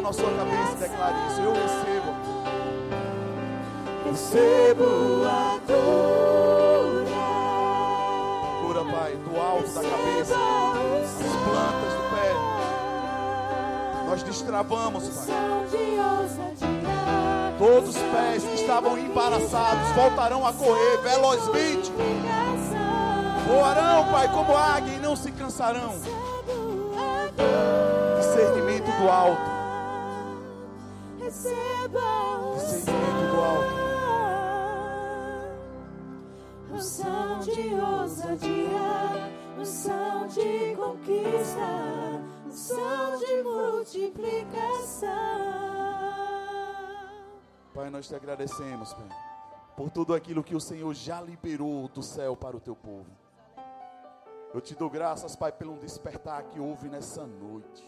[0.00, 1.40] mão na sua cabeça e declare isso.
[1.40, 2.14] Eu recebo.
[4.06, 4.84] Recebo
[5.26, 7.10] a cura.
[8.62, 12.32] Cura, Pai, do alto da cabeça, as plantas do pé.
[14.06, 15.26] Nós destravamos, Pai.
[17.58, 21.92] Todos os pés que estavam embaraçados voltarão a correr velozmente.
[23.46, 25.94] Voarão, Pai, como águia e não se cansarão.
[28.18, 29.49] Discernimento do alto.
[31.30, 33.70] Receba do alto.
[36.72, 41.70] Unção de ousadia, unção de conquista,
[42.44, 45.08] unção de multiplicação.
[47.72, 49.08] Pai, nós te agradecemos, Pai,
[49.76, 53.06] por tudo aquilo que o Senhor já liberou do céu para o teu povo.
[54.52, 57.86] Eu te dou graças, Pai, pelo despertar que houve nessa noite.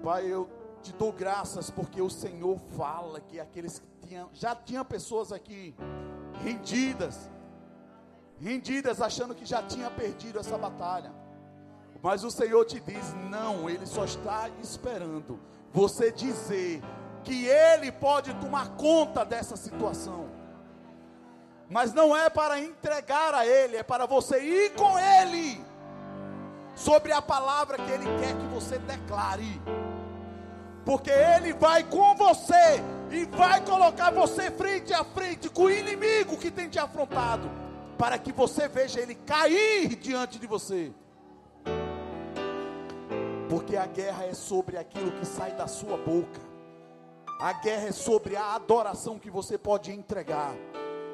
[0.00, 0.48] Pai, eu
[0.82, 5.74] te dou graças porque o Senhor fala que aqueles que tinham, já tinha pessoas aqui
[6.42, 7.30] rendidas,
[8.40, 11.12] rendidas achando que já tinha perdido essa batalha.
[12.02, 15.40] Mas o Senhor te diz: não, Ele só está esperando
[15.72, 16.82] você dizer
[17.24, 20.28] que Ele pode tomar conta dessa situação.
[21.68, 25.62] Mas não é para entregar a Ele, é para você ir com Ele
[26.74, 29.60] sobre a palavra que Ele quer que você declare.
[30.88, 36.38] Porque Ele vai com você e vai colocar você frente a frente com o inimigo
[36.38, 37.50] que tem te afrontado,
[37.98, 40.90] para que você veja ele cair diante de você.
[43.50, 46.40] Porque a guerra é sobre aquilo que sai da sua boca.
[47.38, 50.54] A guerra é sobre a adoração que você pode entregar.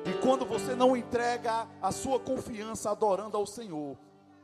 [0.04, 3.96] E quando você não entrega a sua confiança adorando ao Senhor,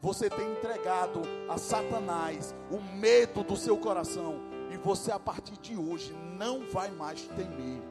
[0.02, 4.49] você tem entregado a Satanás o medo do seu coração.
[4.82, 7.82] Você, a partir de hoje, não vai mais temer.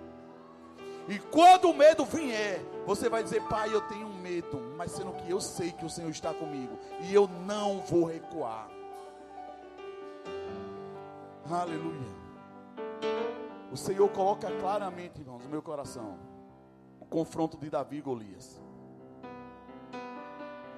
[1.07, 5.29] E quando o medo vier, você vai dizer: Pai, eu tenho medo, mas sendo que
[5.29, 8.69] eu sei que o Senhor está comigo, e eu não vou recuar.
[11.49, 12.19] Aleluia.
[13.71, 16.17] O Senhor coloca claramente, irmãos, no meu coração,
[16.99, 18.61] o confronto de Davi e Golias.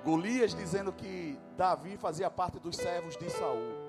[0.04, 3.81] Golias dizendo que Davi fazia parte dos servos de Saul.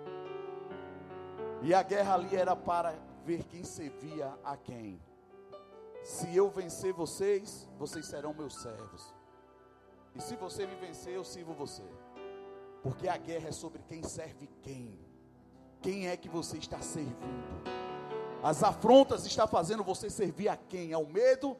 [1.62, 2.94] E a guerra ali era para
[3.24, 5.00] ver quem servia a quem.
[6.02, 9.14] Se eu vencer vocês, vocês serão meus servos.
[10.14, 11.84] E se você me vencer, eu sirvo você.
[12.82, 14.98] Porque a guerra é sobre quem serve quem.
[15.80, 17.62] Quem é que você está servindo?
[18.42, 20.92] As afrontas está fazendo você servir a quem?
[20.92, 21.56] Ao medo?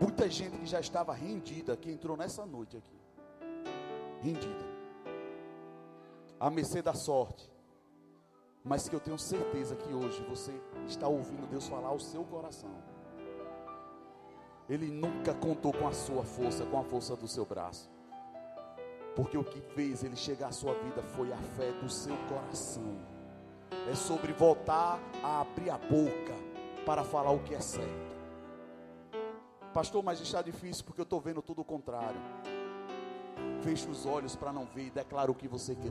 [0.00, 2.98] Muita gente que já estava rendida, que entrou nessa noite aqui.
[4.22, 4.71] Rendida.
[6.42, 7.48] A mercê da sorte.
[8.64, 10.52] Mas que eu tenho certeza que hoje você
[10.88, 12.74] está ouvindo Deus falar ao seu coração.
[14.68, 17.88] Ele nunca contou com a sua força, com a força do seu braço.
[19.14, 22.98] Porque o que fez ele chegar à sua vida foi a fé do seu coração.
[23.88, 26.34] É sobre voltar a abrir a boca
[26.84, 28.16] para falar o que é certo.
[29.72, 32.20] Pastor, mas está difícil porque eu estou vendo tudo o contrário.
[33.62, 35.90] Feche os olhos para não ver e declara o que você crê.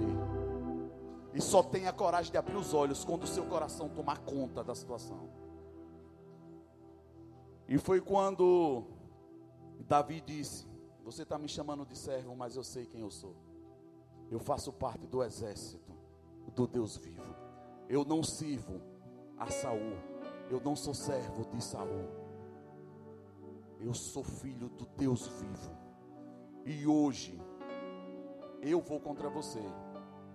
[1.34, 4.76] E só tenha coragem de abrir os olhos quando o seu coração tomar conta da
[4.76, 5.30] situação.
[7.68, 8.84] E foi quando
[9.88, 10.68] Davi disse:
[11.06, 13.36] Você está me chamando de servo, mas eu sei quem eu sou.
[14.30, 15.92] Eu faço parte do exército
[16.54, 17.36] do Deus vivo.
[17.88, 18.82] Eu não sirvo
[19.38, 19.98] a Saul.
[20.50, 22.10] Eu não sou servo de Saul.
[23.80, 25.72] Eu sou filho do Deus vivo.
[26.66, 27.42] E hoje
[28.62, 29.62] eu vou contra você.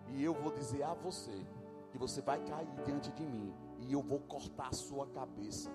[0.08, 1.46] E eu vou dizer a você
[1.90, 5.70] que você vai cair diante de mim e eu vou cortar a sua cabeça.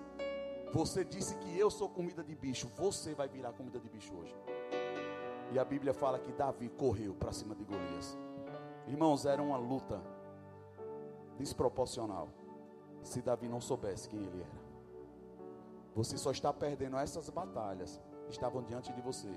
[0.72, 4.34] Você disse que eu sou comida de bicho, você vai virar comida de bicho hoje.
[5.52, 8.16] E a Bíblia fala que Davi correu para cima de Golias.
[8.86, 10.02] Irmãos, era uma luta
[11.38, 12.28] desproporcional.
[13.02, 14.62] Se Davi não soubesse quem ele era,
[15.94, 18.00] você só está perdendo essas batalhas
[18.30, 19.28] estavam diante de você,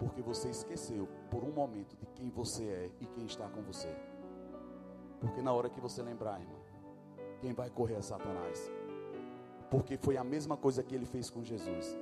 [0.00, 3.94] porque você esqueceu por um momento de quem você é e quem está com você.
[5.20, 6.58] Porque na hora que você lembrar, irmão,
[7.38, 8.72] quem vai correr é Satanás.
[9.70, 11.98] Porque foi a mesma coisa que ele fez com Jesus.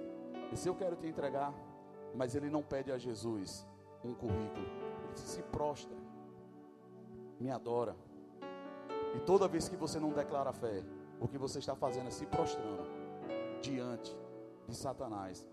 [0.53, 1.53] E se eu quero te entregar,
[2.15, 3.67] mas ele não pede a Jesus
[4.05, 4.67] um currículo,
[5.03, 5.97] ele se prostra,
[7.41, 7.97] me adora.
[9.17, 10.85] E toda vez que você não declara fé,
[11.21, 12.87] o que você está fazendo é se prostrando
[13.61, 14.17] diante
[14.69, 15.45] de Satanás.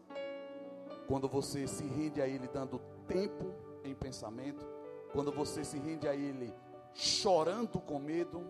[1.07, 3.53] Quando você se rende a ele dando tempo
[3.83, 4.65] em pensamento,
[5.11, 6.53] quando você se rende a ele
[6.93, 8.41] chorando com medo,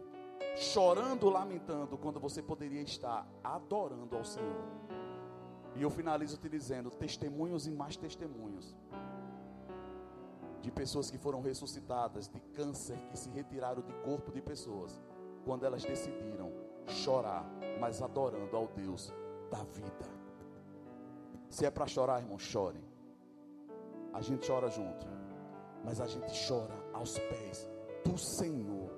[0.55, 4.63] chorando, lamentando, quando você poderia estar adorando ao Senhor.
[5.75, 8.75] E eu finalizo te dizendo: testemunhos e mais testemunhos
[10.61, 14.99] de pessoas que foram ressuscitadas de câncer, que se retiraram de corpo de pessoas,
[15.43, 16.51] quando elas decidiram
[16.87, 17.45] chorar,
[17.79, 19.13] mas adorando ao Deus
[19.51, 20.14] da vida.
[21.55, 22.83] Se é para chorar, irmão, chore.
[24.11, 25.07] A gente chora junto,
[25.85, 27.65] mas a gente chora aos pés
[28.03, 28.91] do Senhor.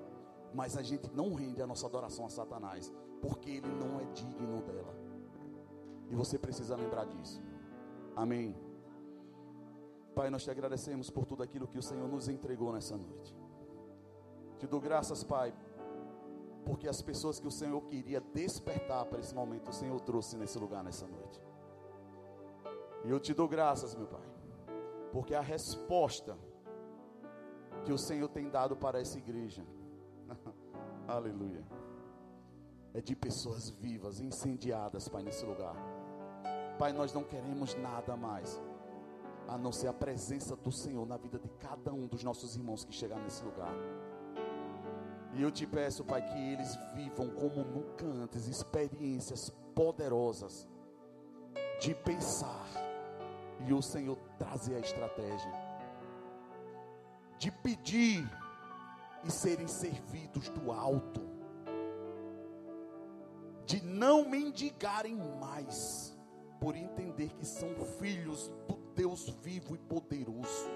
[0.55, 4.63] Mas a gente não rende a nossa adoração a Satanás, porque ele não é digno
[4.63, 4.95] dela.
[6.09, 7.39] E você precisa lembrar disso.
[8.15, 8.55] Amém.
[10.15, 13.37] Pai, nós te agradecemos por tudo aquilo que o Senhor nos entregou nessa noite.
[14.57, 15.53] Te dou graças, Pai,
[16.65, 20.57] porque as pessoas que o Senhor queria despertar para esse momento, o Senhor trouxe nesse
[20.57, 21.46] lugar nessa noite.
[23.07, 24.29] E eu te dou graças, meu Pai,
[25.13, 26.37] porque a resposta
[27.85, 29.63] que o Senhor tem dado para essa igreja.
[31.07, 31.65] Aleluia.
[32.93, 35.73] É de pessoas vivas, incendiadas, Pai, nesse lugar.
[36.77, 38.61] Pai, nós não queremos nada mais
[39.47, 42.83] a não ser a presença do Senhor na vida de cada um dos nossos irmãos
[42.83, 43.73] que chegar nesse lugar.
[45.33, 50.67] E eu te peço, Pai, que eles vivam como nunca antes experiências poderosas
[51.79, 52.86] de pensar
[53.65, 55.67] e o Senhor trazer a estratégia
[57.37, 58.27] de pedir
[59.23, 61.21] e serem servidos do alto,
[63.65, 66.17] de não mendigarem mais,
[66.59, 67.69] por entender que são
[67.99, 70.69] filhos do Deus vivo e poderoso.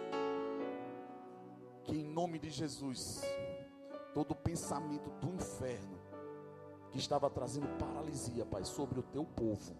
[1.83, 3.21] Que em nome de Jesus,
[4.13, 5.99] todo pensamento do inferno
[6.91, 9.75] que estava trazendo paralisia, Pai, sobre o teu povo,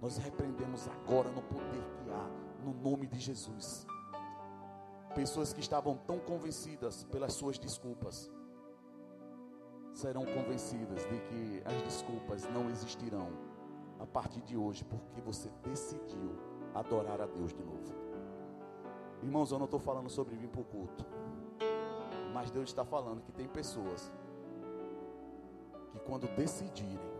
[0.00, 2.30] nós repreendemos agora no poder que há,
[2.64, 3.86] no nome de Jesus.
[5.14, 8.30] Pessoas que estavam tão convencidas pelas suas desculpas
[9.92, 13.28] serão convencidas de que as desculpas não existirão
[13.98, 16.38] a partir de hoje, porque você decidiu
[16.72, 17.92] adorar a Deus de novo.
[19.20, 21.04] Irmãos, eu não estou falando sobre vir para o culto,
[22.32, 24.12] mas Deus está falando que tem pessoas
[25.90, 27.17] que, quando decidirem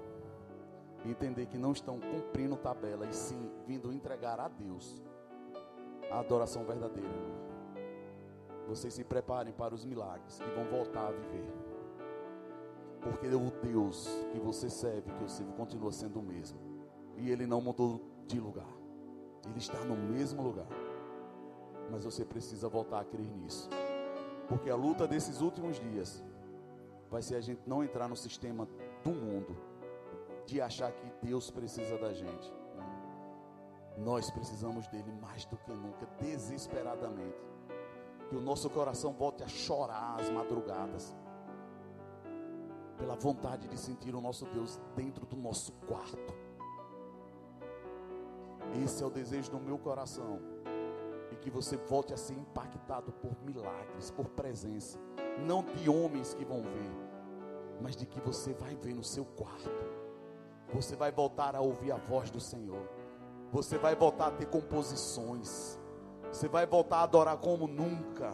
[1.05, 5.03] entender que não estão cumprindo tabela e sim vindo entregar a Deus
[6.11, 7.09] a adoração verdadeira,
[8.67, 11.47] vocês se preparem para os milagres que vão voltar a viver.
[13.01, 16.59] Porque o Deus que você serve, que eu sirvo, continua sendo o mesmo.
[17.17, 18.69] E ele não mudou de lugar.
[19.47, 20.67] Ele está no mesmo lugar.
[21.91, 23.71] Mas você precisa voltar a crer nisso.
[24.49, 26.23] Porque a luta desses últimos dias
[27.11, 28.69] vai ser a gente não entrar no sistema
[29.03, 29.57] do mundo
[30.49, 32.51] de achar que Deus precisa da gente.
[33.99, 37.37] Nós precisamos dele mais do que nunca, desesperadamente
[38.29, 41.15] que o nosso coração volte a chorar às madrugadas,
[42.97, 46.35] pela vontade de sentir o nosso Deus dentro do nosso quarto.
[48.83, 50.41] Esse é o desejo do meu coração.
[51.31, 54.99] E que você volte a ser impactado por milagres, por presença.
[55.47, 56.91] Não de homens que vão ver,
[57.81, 59.98] mas de que você vai ver no seu quarto.
[60.73, 62.89] Você vai voltar a ouvir a voz do Senhor.
[63.53, 65.81] Você vai voltar a ter composições.
[66.31, 68.33] Você vai voltar a adorar como nunca.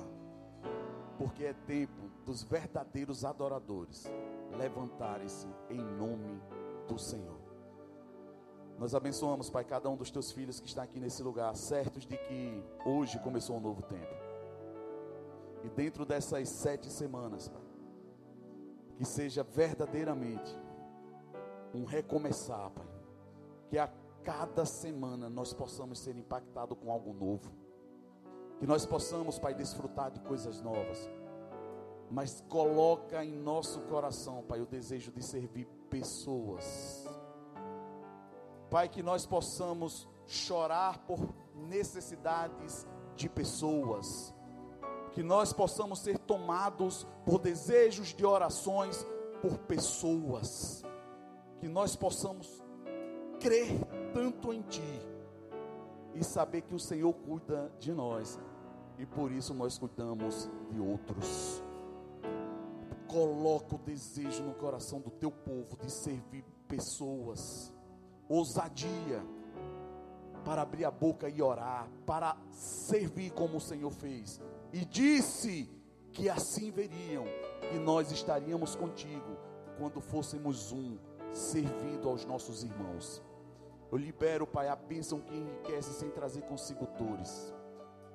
[1.16, 4.04] Porque é tempo dos verdadeiros adoradores
[4.56, 6.42] levantarem-se em nome
[6.88, 7.38] do Senhor.
[8.78, 12.16] Nós abençoamos, Pai, cada um dos teus filhos que está aqui nesse lugar, certos de
[12.16, 14.14] que hoje começou um novo tempo.
[15.62, 17.62] E dentro dessas sete semanas, Pai,
[18.96, 20.58] que seja verdadeiramente
[21.74, 22.86] um recomeçar, Pai.
[23.68, 23.88] Que a
[24.22, 27.52] cada semana nós possamos ser impactados com algo novo.
[28.58, 31.08] Que nós possamos, Pai, desfrutar de coisas novas.
[32.10, 37.06] Mas coloca em nosso coração, Pai, o desejo de servir pessoas.
[38.70, 41.18] Pai, que nós possamos chorar por
[41.54, 44.34] necessidades de pessoas.
[45.12, 49.06] Que nós possamos ser tomados por desejos de orações
[49.40, 50.82] por pessoas.
[51.60, 52.62] Que nós possamos
[53.40, 53.68] crer
[54.12, 55.00] tanto em Ti
[56.14, 58.38] e saber que o Senhor cuida de nós
[58.98, 61.62] e por isso nós cuidamos de outros.
[63.08, 67.72] Coloca o desejo no coração do teu povo de servir pessoas,
[68.28, 69.22] ousadia
[70.44, 74.40] para abrir a boca e orar, para servir como o Senhor fez.
[74.72, 75.68] E disse
[76.12, 77.24] que assim veriam,
[77.70, 79.36] que nós estaríamos contigo
[79.78, 80.98] quando fôssemos um,
[81.34, 83.22] servindo aos nossos irmãos.
[83.92, 87.52] Eu libero, Pai, a bênção que enriquece sem trazer consigo dores.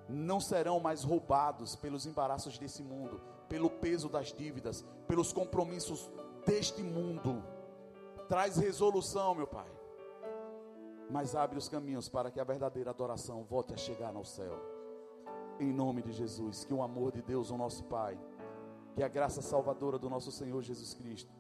[0.08, 6.10] Não serão mais roubados pelos embaraços desse mundo, pelo peso das dívidas, pelos compromissos
[6.46, 7.44] deste mundo.
[8.28, 9.80] Traz resolução, meu Pai
[11.10, 14.54] mas abre os caminhos para que a verdadeira adoração volte a chegar ao céu.
[15.60, 18.18] Em nome de Jesus, que o amor de Deus, o nosso Pai,
[18.96, 21.34] que a graça salvadora do nosso Senhor Jesus Cristo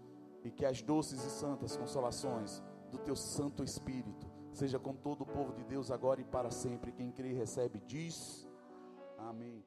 [0.44, 5.26] e que as doces e santas consolações do teu Santo Espírito seja com todo o
[5.26, 6.92] povo de Deus agora e para sempre.
[6.92, 8.48] Quem crê e recebe diz:
[9.18, 9.64] Amém.